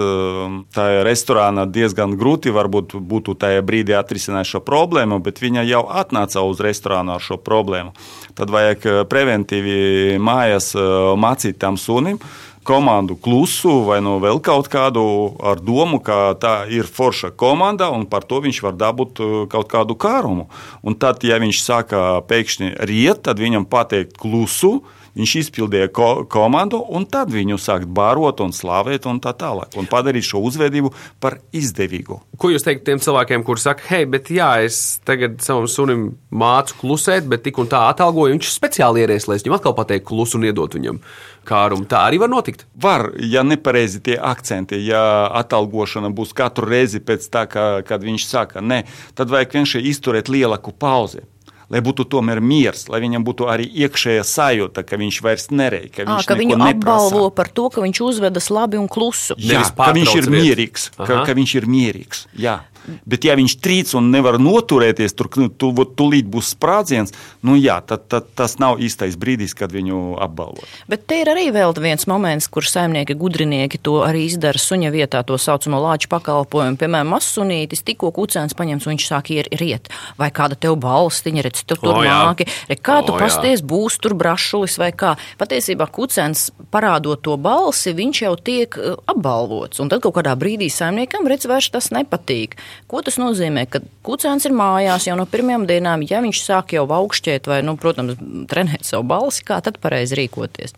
tajā 0.77 1.01
restorānā 1.07 1.65
diezgan 1.73 2.19
grūti 2.21 2.53
varbūt 2.53 2.93
būtu 3.09 3.33
tajā 3.41 3.63
brīdī 3.65 3.97
atrisināt 3.97 4.51
šo 4.51 4.61
problēmu, 4.61 5.23
bet 5.25 5.41
viņa 5.41 5.65
jau 5.71 5.87
atnāca 5.89 6.45
uz 6.45 6.61
restorānu 6.61 7.15
ar 7.17 7.25
šo 7.25 7.41
problēmu. 7.41 7.95
Tad 8.37 8.53
vajag 8.53 8.85
preventīvi 9.09 10.21
mājās 10.21 10.75
uh, 10.77 11.15
mācīt 11.17 11.57
tam 11.65 11.81
sunim 11.81 12.21
komandu 12.63 13.17
klusu 13.19 13.83
vai 13.87 14.01
no 14.05 14.17
vēl 14.23 14.41
kaut 14.45 14.71
kādu 14.73 15.05
ar 15.43 15.61
domu, 15.63 16.01
ka 16.03 16.35
tā 16.41 16.55
ir 16.71 16.87
forša 16.87 17.33
komanda 17.39 17.91
un 17.95 18.07
par 18.07 18.27
to 18.29 18.41
viņš 18.45 18.63
var 18.65 18.79
dabūt 18.79 19.23
uh, 19.23 19.37
kaut 19.51 19.71
kādu 19.73 19.99
kārumu. 19.99 20.49
Un 20.83 20.97
tad, 20.99 21.25
ja 21.27 21.41
viņš 21.43 21.63
sāka 21.63 22.03
pēkšņi 22.31 22.75
riet, 22.89 23.25
tad 23.27 23.43
viņam 23.43 23.67
pateikt 23.67 24.19
klusu. 24.21 24.81
Viņš 25.13 25.33
izpildīja 25.43 25.91
ko 25.93 26.11
komandu, 26.33 26.79
un 26.97 27.05
tad 27.05 27.29
viņu 27.35 27.59
sākt 27.61 27.91
bārot 27.93 28.41
un 28.41 28.55
slavēt, 28.57 29.05
un 29.11 29.19
tā 29.21 29.35
tālāk. 29.37 29.75
Un 29.77 29.89
padarīt 29.91 30.25
šo 30.25 30.41
uzvedību 30.49 30.93
par 31.21 31.37
izdevīgu. 31.53 32.17
Ko 32.41 32.49
jūs 32.53 32.65
teikt 32.65 32.87
tiem 32.87 33.03
cilvēkiem, 33.03 33.45
kuriem 33.45 33.61
saka, 33.61 33.85
hei, 33.91 34.07
bet 34.09 34.31
jā, 34.33 34.49
es 34.65 34.79
tagad 35.05 35.37
savam 35.45 35.69
sunim 35.69 36.07
mācu 36.33 36.79
klusēt, 36.81 37.29
bet 37.29 37.45
tik 37.45 37.61
un 37.61 37.69
tā 37.69 37.83
atalgoju, 37.91 38.33
viņš 38.39 38.55
speciāli 38.55 39.05
ierēs, 39.05 39.29
lai 39.29 39.37
es 39.37 39.45
viņam 39.45 39.59
atkal 39.59 39.77
pateiktu 39.77 40.09
klusu 40.15 40.41
un 40.41 40.49
iedot 40.49 40.79
viņam 40.79 41.03
kārumu. 41.49 41.85
Tā 41.91 42.07
arī 42.07 42.23
var 42.23 42.33
notikt. 42.33 42.65
Var, 42.81 43.11
ja 43.29 43.45
nepareizi 43.45 44.01
tie 44.07 44.17
akcenti, 44.17 44.81
ja 44.87 45.29
atalgošana 45.43 46.09
būs 46.15 46.33
katru 46.39 46.71
reizi 46.73 47.03
pēc 47.05 47.29
tā, 47.29 47.45
kā, 47.53 47.67
kad 47.87 48.05
viņš 48.07 48.27
saka, 48.31 48.65
nē, 48.65 48.83
tad 49.19 49.33
vajag 49.33 49.59
vienkārši 49.59 49.85
izturēt 49.93 50.33
lielāku 50.33 50.73
pauzi. 50.73 51.27
Lai 51.71 51.83
būtu 51.85 52.07
tomēr 52.11 52.41
miers, 52.43 52.87
lai 52.93 53.03
viņam 53.05 53.25
būtu 53.27 53.49
arī 53.53 53.69
iekšējā 53.85 54.25
sajūta, 54.27 54.85
ka 54.87 54.99
viņš 55.01 55.21
vairs 55.25 55.49
nerej, 55.55 55.91
ka 55.95 56.07
viņš 56.09 56.29
ka 56.29 56.39
viņu 56.39 56.59
apbalvo 56.59 57.29
par 57.35 57.53
to, 57.53 57.69
ka 57.73 57.85
viņš 57.85 58.03
uzvedas 58.09 58.51
labi 58.53 58.81
un 58.81 58.89
klusu. 58.91 59.37
Jā, 59.39 59.63
ka 59.77 59.93
viņš 59.95 60.17
ir 60.23 60.31
mierīgs. 60.33 60.91
Ka, 60.99 61.23
ka 61.27 61.37
viņš 61.39 61.57
ir 61.61 61.69
mierīgs 61.71 62.27
jā. 62.39 62.61
Bet, 63.07 63.27
ja 63.27 63.37
viņš 63.39 63.57
trīc 63.63 63.93
un 63.99 64.11
nevar 64.13 64.39
noturēties, 64.43 65.15
tur 65.19 65.31
nu, 65.39 65.49
tu, 65.51 65.71
vot 65.77 65.95
tūlīt 65.99 66.29
būs 66.31 66.53
sprādziens, 66.57 67.15
nu 67.47 67.57
jā, 67.59 67.79
tad, 67.87 68.07
tad 68.11 68.29
tas 68.39 68.59
nav 68.63 68.83
īstais 68.83 69.17
brīdis, 69.21 69.55
kad 69.59 69.73
viņu 69.75 70.17
apbalvot. 70.23 70.67
Bet 70.91 71.07
te 71.11 71.21
ir 71.23 71.31
arī 71.33 71.49
vēl 71.55 71.75
viens 71.83 72.07
moments, 72.11 72.49
kur 72.53 72.67
saimnieki, 72.67 73.17
gudrinieki 73.19 73.81
to 73.83 74.01
arī 74.07 74.27
izdara 74.29 74.61
suņa 74.61 74.93
vietā, 74.95 75.23
to 75.27 75.39
saucamo 75.41 75.81
lāču 75.83 76.11
pakalpojumu. 76.13 76.79
Piemēram, 76.81 77.13
mazsunītis 77.15 77.85
tikko 77.87 78.13
kucēns 78.15 78.57
paņems 78.59 78.87
un 78.87 78.95
viņš 78.95 79.07
sāk 79.09 79.33
ier, 79.35 79.49
riet. 79.61 79.91
Vai 80.21 80.31
kāda 80.35 80.59
tev 80.59 80.77
balstiņa, 80.83 81.47
redz, 81.47 81.65
tu 81.67 81.79
tur 81.79 82.01
O, 82.01 82.05
nāki, 82.05 82.47
re, 82.69 82.77
kā 82.77 83.01
tu 83.07 83.15
O, 83.15 83.19
jā. 83.19 83.27
pasties, 83.27 83.63
būs 83.65 83.99
tur 84.03 84.17
brašulis 84.19 84.79
vai 84.81 84.91
kā. 84.97 85.15
Patiesībā 85.41 85.89
kucēns 85.93 86.51
parādot 86.73 87.23
to 87.25 87.37
balsi, 87.41 87.95
viņš 87.97 88.23
jau 88.25 88.35
tiek 88.41 88.79
eh, 88.79 88.95
apbalvots. 89.13 89.83
Un 89.83 89.93
tad 89.93 90.05
kaut 90.05 90.17
kādā 90.19 90.35
brīdī 90.39 90.71
saimniekam, 90.73 91.29
redz, 91.31 91.49
vairs 91.51 91.71
tas 91.73 91.91
nepatīk. 91.95 92.59
Ko 92.91 93.03
tas 93.05 93.19
nozīmē? 93.21 93.67
Kad 93.71 93.89
kucēns 94.07 94.47
ir 94.49 94.55
mājās 94.57 95.09
jau 95.09 95.17
no 95.19 95.27
pirmajām 95.29 95.67
dienām, 95.71 96.07
ja 96.09 96.23
viņš 96.25 96.45
sāk 96.45 96.77
jau 96.77 96.87
augšķiet 96.87 97.51
vai, 97.51 97.61
nu, 97.67 97.77
protams, 97.81 98.21
trenēt 98.51 98.87
savu 98.89 99.07
balsi, 99.13 99.45
kā 99.49 99.61
tad 99.65 99.81
pareizi 99.83 100.19
rīkoties? 100.21 100.77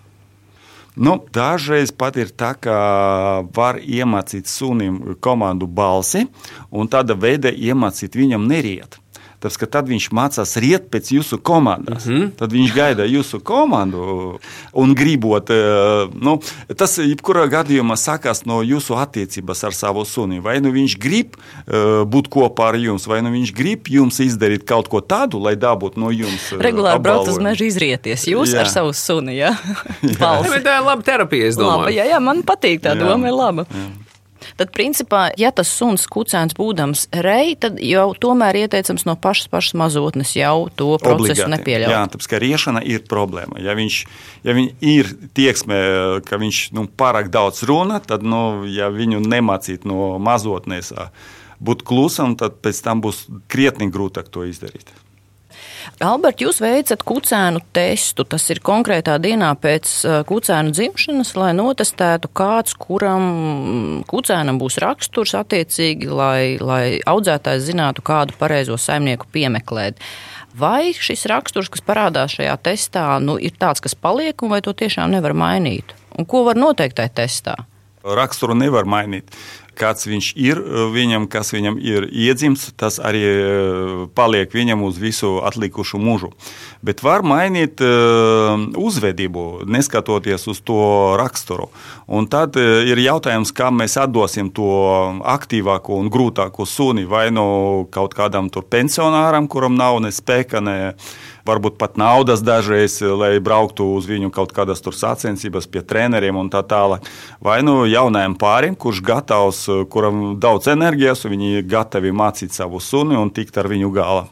Nu, 0.94 1.16
dažreiz 1.34 1.90
pat 1.90 2.14
ir 2.22 2.30
tā, 2.30 2.52
ka 2.54 2.74
var 3.54 3.80
iemācīt 3.82 4.46
sunim 4.46 5.16
komandu 5.24 5.66
balsi, 5.66 6.28
un 6.70 6.90
tāda 6.90 7.16
veida 7.18 7.50
iemācīt 7.50 8.14
viņam 8.14 8.46
neriet. 8.46 9.00
Tāpēc, 9.44 9.58
ka 9.60 9.66
tad 9.68 9.88
viņš 9.92 10.06
mācās 10.16 10.54
riet 10.56 10.86
pēc 10.88 11.10
jūsu 11.18 11.36
komandas. 11.44 12.06
Mm 12.08 12.14
-hmm. 12.16 12.30
Tad 12.40 12.52
viņš 12.56 12.70
gaida 12.74 13.04
jūsu 13.04 13.40
komandu 13.44 14.38
un 14.72 14.94
gribot. 14.94 15.50
eh, 15.50 16.08
Nu, 16.14 16.38
tas, 16.76 16.96
jebkurā 16.98 17.44
gadījumā, 17.52 17.92
sākās 18.00 18.46
no 18.46 18.62
jūsu 18.62 18.96
attiecības 18.96 19.64
ar 19.64 19.72
savu 19.74 20.04
suni. 20.04 20.40
Vai 20.40 20.60
nu 20.60 20.70
viņš 20.72 20.96
grib 20.98 21.36
uh, 21.36 22.04
būt 22.08 22.28
kopā 22.28 22.68
ar 22.68 22.74
jums, 22.76 23.06
vai 23.06 23.20
nu 23.22 23.28
viņš 23.30 23.52
grib 23.54 23.80
jums 23.88 24.18
izdarīt 24.20 24.64
kaut 24.64 24.88
ko 24.88 25.00
tādu, 25.00 25.38
lai 25.42 25.56
dabūtu 25.56 25.98
no 26.00 26.08
jums. 26.10 26.52
eh, 26.52 26.56
Regulāri 26.58 27.02
brauc 27.02 27.28
uz 27.28 27.38
mežu 27.38 27.64
izrieties. 27.64 28.24
Jūs 28.26 28.54
Jā. 28.54 28.60
ar 28.60 28.66
savu 28.66 28.92
suni, 28.92 29.36
jā? 29.42 29.52
Bet 30.02 30.64
Tā 30.64 30.78
ir 30.78 30.82
laba 30.84 31.02
terapija, 31.02 31.46
es 31.46 31.56
Laba, 31.56 31.84
domāju. 31.84 31.94
jā, 31.96 32.04
jā, 32.08 32.20
man 32.20 32.42
patīk 32.42 32.80
tā 32.80 32.94
Jā. 32.96 33.00
doma, 33.08 33.28
ir 33.28 33.34
laba. 33.34 33.66
Tad, 34.54 34.70
principā, 34.70 35.26
ja 35.40 35.50
tas 35.50 35.70
suns 35.74 36.04
kucēns 36.06 36.54
būdams 36.54 37.08
rei, 37.24 37.56
tad 37.58 37.80
jau 37.82 38.12
tomēr 38.14 38.60
ieteicams 38.64 39.02
no 39.08 39.16
pašas, 39.18 39.48
pašas 39.50 39.74
mazotnes 39.80 40.36
jau 40.38 40.68
to 40.70 40.92
procesu 41.02 41.42
Obligāti. 41.42 41.50
nepieļaut. 41.56 41.90
Jā, 41.90 42.02
tāpēc 42.12 42.28
ka 42.30 42.40
riešana 42.42 42.84
ir 42.86 43.02
problēma. 43.10 43.58
Ja 43.58 43.74
viņš 43.74 43.98
ja 44.46 44.54
viņ 44.54 44.68
ir 44.84 45.10
tieksme, 45.34 45.78
ka 46.28 46.38
viņš 46.40 46.60
nu, 46.76 46.86
pārāk 46.86 47.32
daudz 47.34 47.64
runā, 47.66 47.98
tad, 48.04 48.22
nu, 48.22 48.64
ja 48.70 48.90
viņu 48.94 49.22
nemācīt 49.24 49.88
no 49.88 50.14
mazotnēs 50.22 50.92
ā, 50.94 51.08
būt 51.64 51.82
klusam, 51.86 52.36
tad 52.38 52.60
pēc 52.62 52.82
tam 52.84 53.02
būs 53.04 53.24
krietni 53.50 53.90
grūtāk 53.90 54.30
to 54.30 54.46
izdarīt. 54.46 54.92
Albert, 56.04 56.42
jūs 56.42 56.60
veicat 56.62 57.02
kucēnu 57.06 57.60
testu. 57.76 58.26
Tas 58.28 58.46
ir 58.52 58.60
konkrētā 58.64 59.16
dienā 59.22 59.50
pēc 59.60 59.90
kucēnu 60.28 60.74
dzimšanas, 60.74 61.34
lai 61.38 61.50
notestētu, 61.56 62.30
kāds 62.34 62.76
kuram 62.80 63.24
mm, 63.24 63.98
kucēnam 64.10 64.60
būs 64.60 64.78
raksturs 64.84 65.34
attiecīgi, 65.38 66.10
lai, 66.10 66.56
lai 66.60 66.84
audzētājs 67.08 67.68
zinātu, 67.68 68.04
kādu 68.06 68.36
pareizo 68.40 68.78
saimnieku 68.80 69.28
piemeklēt. 69.34 70.00
Vai 70.54 70.92
šis 70.94 71.26
raksturs, 71.30 71.70
kas 71.72 71.82
parādās 71.82 72.36
šajā 72.36 72.54
testā, 72.62 73.06
nu, 73.22 73.36
ir 73.42 73.56
tāds, 73.58 73.82
kas 73.82 73.96
paliek, 73.98 74.46
vai 74.50 74.62
to 74.62 74.74
tiešām 74.76 75.10
nevar 75.14 75.34
mainīt? 75.34 75.96
Un 76.14 76.28
ko 76.30 76.44
var 76.46 76.58
noteikt 76.58 77.00
tajā 77.00 77.14
testā? 77.22 77.56
Raksturu 78.04 78.54
nevar 78.54 78.84
mainīt. 78.84 79.32
Kāds 79.78 80.06
viņš 80.08 80.30
ir, 80.40 80.60
viņam, 80.94 81.26
kas 81.30 81.52
viņam 81.54 81.78
ir 81.82 82.06
iedzimts, 82.10 82.70
tas 82.78 83.00
arī 83.02 83.22
eh, 83.24 84.04
paliek 84.14 84.52
viņam 84.54 84.84
uz 84.86 84.98
visu 85.00 85.36
atlikušo 85.44 86.00
mūžu. 86.02 86.32
Bet 86.84 87.02
var 87.04 87.24
mainīt 87.26 87.82
eh, 87.84 88.66
uzvedību, 88.80 89.64
neskatoties 89.66 90.48
uz 90.50 90.62
to 90.64 90.80
raksturu. 91.20 91.70
Un 92.06 92.28
tad 92.30 92.56
ir 92.60 93.00
jautājums, 93.00 93.52
kam 93.56 93.80
mēs 93.80 93.96
atdosim 94.00 94.50
to 94.54 94.68
aktīvāko 95.24 95.98
un 96.02 96.10
grūtāko 96.12 96.66
suni. 96.68 97.06
Vai 97.08 97.30
nu 97.34 97.86
kaut 97.94 98.14
kādam 98.16 98.50
pensionāram, 98.52 99.48
kuram 99.48 99.76
nav 99.78 100.00
ne 100.04 100.12
spēka, 100.14 100.60
ne 100.64 100.76
varbūt 101.46 101.78
pat 101.80 101.98
naudas 102.00 102.42
dažreiz, 102.44 102.98
lai 103.04 103.36
brauktu 103.44 103.86
uz 103.96 104.08
viņu 104.08 104.32
kaut 104.34 104.54
kādas 104.56 104.82
tur 104.84 104.96
sacensības 104.96 105.68
pie 105.70 105.84
treneriem 105.84 106.36
un 106.40 106.50
tā 106.52 106.64
tālāk. 106.66 107.06
Vai 107.44 107.60
nu 107.66 107.82
jaunajam 107.88 108.36
pārim, 108.40 108.76
kurš 108.76 109.02
gatavs, 109.04 109.64
kuram 109.92 110.38
daudz 110.40 110.70
enerģijas, 110.72 111.24
un 111.24 111.36
viņi 111.36 111.66
gatavi 111.68 112.14
mācīt 112.14 112.56
savu 112.56 112.80
suni 112.80 113.18
un 113.20 113.32
tikt 113.34 113.58
ar 113.60 113.70
viņu 113.70 113.92
galā. 113.94 114.26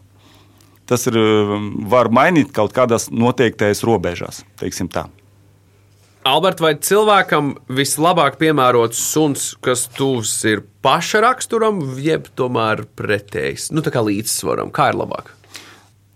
Tas 0.89 1.07
ir, 1.09 1.17
var 1.89 2.11
mainīt 2.13 2.51
kaut 2.53 2.75
kādās 2.77 3.09
noteiktajās 3.13 3.85
robežās, 3.87 4.43
teiksim 4.61 4.91
tā. 4.93 5.07
Albert, 6.23 6.61
vai 6.63 6.77
cilvēkam 6.79 7.57
vislabāk 7.67 8.37
piemērots 8.39 9.01
suns, 9.11 9.49
kas 9.59 9.89
tuvs 9.91 10.37
ir 10.47 10.63
paša 10.85 11.23
raksturam, 11.25 11.81
jeb 11.99 12.29
tomēr 12.39 12.85
pretējs? 12.99 13.73
Nu, 13.75 13.83
tā 13.83 13.91
kā 13.91 14.05
līdzsvaram, 14.07 14.71
kā 14.75 14.93
ir 14.93 15.01
labāk? 15.01 15.33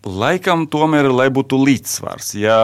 Laikam 0.06 0.68
tomēr, 0.70 1.08
lai 1.10 1.26
būtu 1.34 1.58
līdzsvars. 1.66 2.34
Ja 2.38 2.58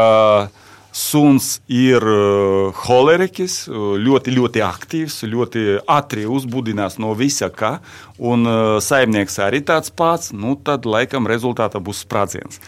suns 0.92 1.56
ir 1.72 2.04
uh, 2.04 2.76
holeriķis, 2.84 3.54
uh, 3.70 3.94
ļoti, 3.96 4.34
ļoti 4.36 4.62
aktīvs, 4.62 5.16
ļoti 5.24 5.62
ātri 5.90 6.26
uzbudinās 6.28 6.98
no 7.00 7.14
visa, 7.16 7.48
kā, 7.48 7.78
un 8.20 8.44
uh, 8.46 8.76
saimnieks 8.84 9.40
arī 9.42 9.62
tāds 9.66 9.90
pats, 9.96 10.30
nu, 10.36 10.52
tad 10.60 10.84
laikam 10.86 11.26
rezultātā 11.26 11.80
būs 11.82 12.04
sprādziens. 12.04 12.60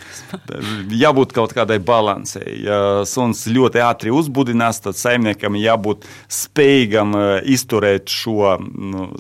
Jābūt 1.05 1.37
kaut 1.37 1.53
kādai 1.55 1.79
balansei. 1.85 2.65
Ja 2.65 2.81
suns 3.07 3.45
ļoti 3.47 3.85
ātri 3.85 4.15
uzbudinās, 4.15 4.81
tad 4.89 4.99
saimniekam 4.99 5.61
jābūt 5.61 6.09
spējīgam 6.33 7.15
izturēt 7.45 8.09
šo 8.11 8.57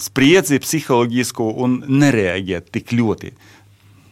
spriedzi 0.01 0.59
psiholoģisku 0.64 1.53
un 1.61 1.83
nereaģēt 1.93 2.73
tik 2.73 2.97
ļoti. 2.97 3.37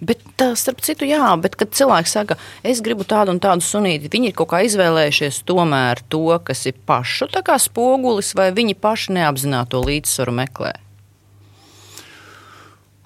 Bet, 0.03 0.23
starp 0.59 0.81
citu, 0.83 1.07
jā, 1.07 1.29
bet 1.39 1.55
kad 1.55 1.71
cilvēks 1.79 2.15
saka, 2.17 2.37
es 2.67 2.81
gribu 2.83 3.07
tādu 3.07 3.31
un 3.31 3.39
tādu 3.43 3.63
sunīti, 3.63 4.11
viņi 4.11 4.33
ir 4.33 4.35
kaut 4.35 4.51
kā 4.51 4.65
izvēlējušies 4.67 5.45
tomēr 5.47 6.03
to, 6.11 6.25
kas 6.43 6.65
ir 6.67 6.75
pašu 6.91 7.29
spogulis, 7.63 8.33
vai 8.35 8.51
viņi 8.51 8.75
paši 8.75 9.15
neapzināto 9.15 9.79
līdzsvaru 9.87 10.35
meklē. 10.41 10.73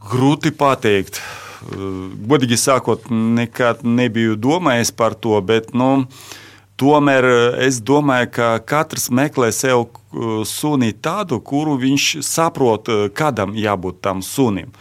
Grūti 0.09 0.55
pateikt. 0.57 1.21
Uh, 1.21 1.47
Godīgi 2.31 2.57
sakot, 2.57 3.11
nekad 3.11 3.85
nebiju 3.85 4.37
domājis 4.41 4.93
par 4.97 5.15
to, 5.21 5.37
bet 5.45 5.73
nu, 5.75 6.07
tomēr 6.81 7.29
uh, 7.29 7.61
es 7.61 7.81
domāju, 7.81 8.33
ka 8.39 8.51
katrs 8.65 9.11
meklē 9.11 9.53
sev 9.53 9.85
uh, 9.85 10.45
suni 10.49 10.93
tādu, 10.93 11.41
kuru 11.45 11.77
viņš 11.81 12.23
saprot, 12.25 12.89
uh, 12.89 13.09
kādam 13.13 13.53
jābūt 13.53 14.01
tam 14.01 14.23
sunim. 14.25 14.73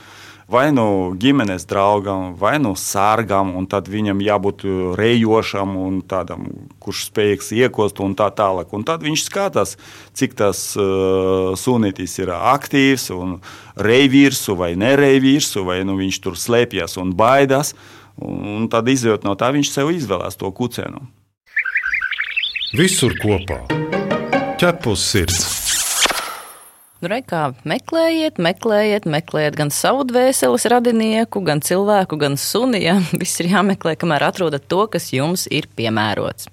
Vai 0.45 0.67
nu 0.69 1.15
ģimenes 1.17 1.63
draugam, 1.65 2.35
vai 2.37 2.59
nu 2.61 2.75
sārgam, 2.77 3.55
un 3.57 3.65
tad 3.65 3.87
viņam 3.89 4.19
jābūt 4.21 4.65
uh, 4.67 4.75
rejošam, 4.99 5.73
un 5.81 5.97
tādam, 6.05 6.45
kurš 6.77 7.07
spējīgs 7.07 7.49
iekost, 7.57 8.01
un 8.05 8.13
tā 8.13 8.29
tālāk. 8.29 8.69
Un 8.77 8.85
tad 8.85 9.01
viņš 9.01 9.23
skatās, 9.25 9.73
cik 10.13 10.37
tas 10.37 10.61
uh, 10.77 11.57
sunītis 11.57 12.13
ir 12.21 12.29
aktīvs, 12.35 13.09
un 13.17 13.39
reivīrsu 13.73 14.53
vai 14.59 14.75
nereivīrsu, 14.77 15.65
vai 15.65 15.81
nu 15.81 15.97
viņš 15.97 16.21
tur 16.21 16.37
slēpjas 16.37 16.99
un 17.01 17.17
baidās. 17.17 17.73
Un, 18.21 18.39
un 18.59 18.69
tad 18.71 18.85
izjūt 18.87 19.25
no 19.25 19.33
tā, 19.33 19.49
viņš 19.49 19.73
sev 19.73 19.89
izvēlās 19.97 20.37
to 20.37 20.53
kucēnu. 20.53 21.01
Visur 22.77 23.17
kopā- 23.17 23.63
ķepus 24.61 25.09
sirds. 25.09 25.54
Nu, 27.05 27.09
re, 27.11 27.19
kā 27.21 27.51
meklējiet, 27.69 28.39
meklējiet, 28.41 29.03
meklējiet 29.05 29.53
gan 29.59 29.69
savu 29.69 30.07
dvēseles 30.09 30.63
radinieku, 30.73 31.37
gan 31.45 31.59
cilvēku, 31.61 32.17
gan 32.17 32.33
suni. 32.33 32.79
Ja? 32.81 32.95
Viss 33.21 33.43
ir 33.43 33.51
jāmeklē, 33.51 33.93
kamēr 34.01 34.25
atrodat 34.25 34.65
to, 34.73 34.87
kas 34.89 35.11
jums 35.13 35.43
ir 35.53 35.67
piemērots. 35.77 36.49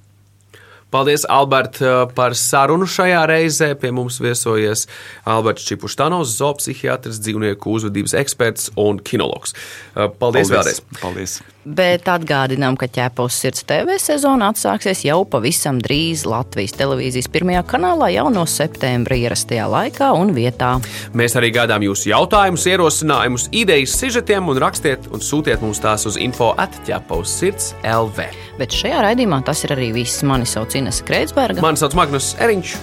Paldies, 0.93 1.25
Albert, 1.33 1.81
par 2.13 2.37
sarunu 2.37 2.85
šajā 2.85 3.23
reizē. 3.31 3.71
Pie 3.81 3.95
mums 3.97 4.21
viesojies 4.21 4.85
Alberts 5.25 5.65
Čipuštānos, 5.71 6.37
zoopsihiatrs, 6.37 7.23
dzīvnieku 7.25 7.73
uzvedības 7.73 8.13
eksperts 8.21 8.69
un 8.77 9.01
kinologs. 9.01 9.57
Paldies, 9.97 10.21
Paldies. 10.21 10.53
vēlreiz! 10.53 10.85
Paldies! 11.01 11.41
Bet 11.63 12.09
atgādinām, 12.11 12.75
ka 12.75 12.89
ķēpos 12.91 13.37
sirds 13.39 13.63
TV 13.69 13.95
sezona 14.03 14.49
atsāksies 14.51 15.05
jau 15.07 15.21
pavisam 15.31 15.79
drīz 15.83 16.25
Latvijas 16.27 16.75
televīzijas 16.75 17.31
pirmajā 17.31 17.63
kanālā 17.71 18.09
jau 18.17 18.25
no 18.35 18.43
septembra 18.51 19.15
ierastajā 19.21 19.69
laikā 19.71 20.09
un 20.19 20.35
vietā. 20.35 20.73
Mēs 21.15 21.39
arī 21.39 21.53
gaidām 21.55 21.87
jūsu 21.87 22.11
jautājumus, 22.11 22.67
ierosinājumus, 22.67 23.47
idejas, 23.55 23.95
sižetiem 24.03 24.51
un 24.51 24.59
rakstiet 24.65 25.07
un 25.15 25.23
sūtiet 25.23 25.63
mums 25.63 25.79
tās 25.85 26.09
uz 26.11 26.19
info 26.19 26.51
atķēpos 26.59 27.39
sirds 27.39 27.71
LV. 27.87 28.27
Bet 28.59 28.75
šajā 28.75 29.07
raidījumā 29.07 29.45
tas 29.47 29.63
ir 29.63 29.77
arī 29.79 29.93
viss. 29.95 30.27
Mani 30.27 30.49
sauc 30.49 30.75
Ines 30.79 30.99
Kreitsberga. 31.07 31.63
Mani 31.63 31.79
sauc 31.79 31.95
Magnus 31.99 32.35
Eriņš. 32.43 32.77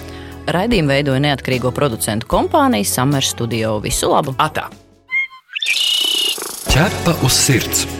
Raidījumu 0.56 0.96
veidoja 0.96 1.20
neatkarīgo 1.28 1.76
producentu 1.76 2.28
kompānija 2.32 2.88
Summer 2.88 3.24
Studio. 3.24 3.76
Visu 3.84 4.08
labu! 4.08 4.38
Atā! 4.40 4.70
Ķepa 6.70 7.20
uz 7.26 7.36
sirds! 7.44 7.99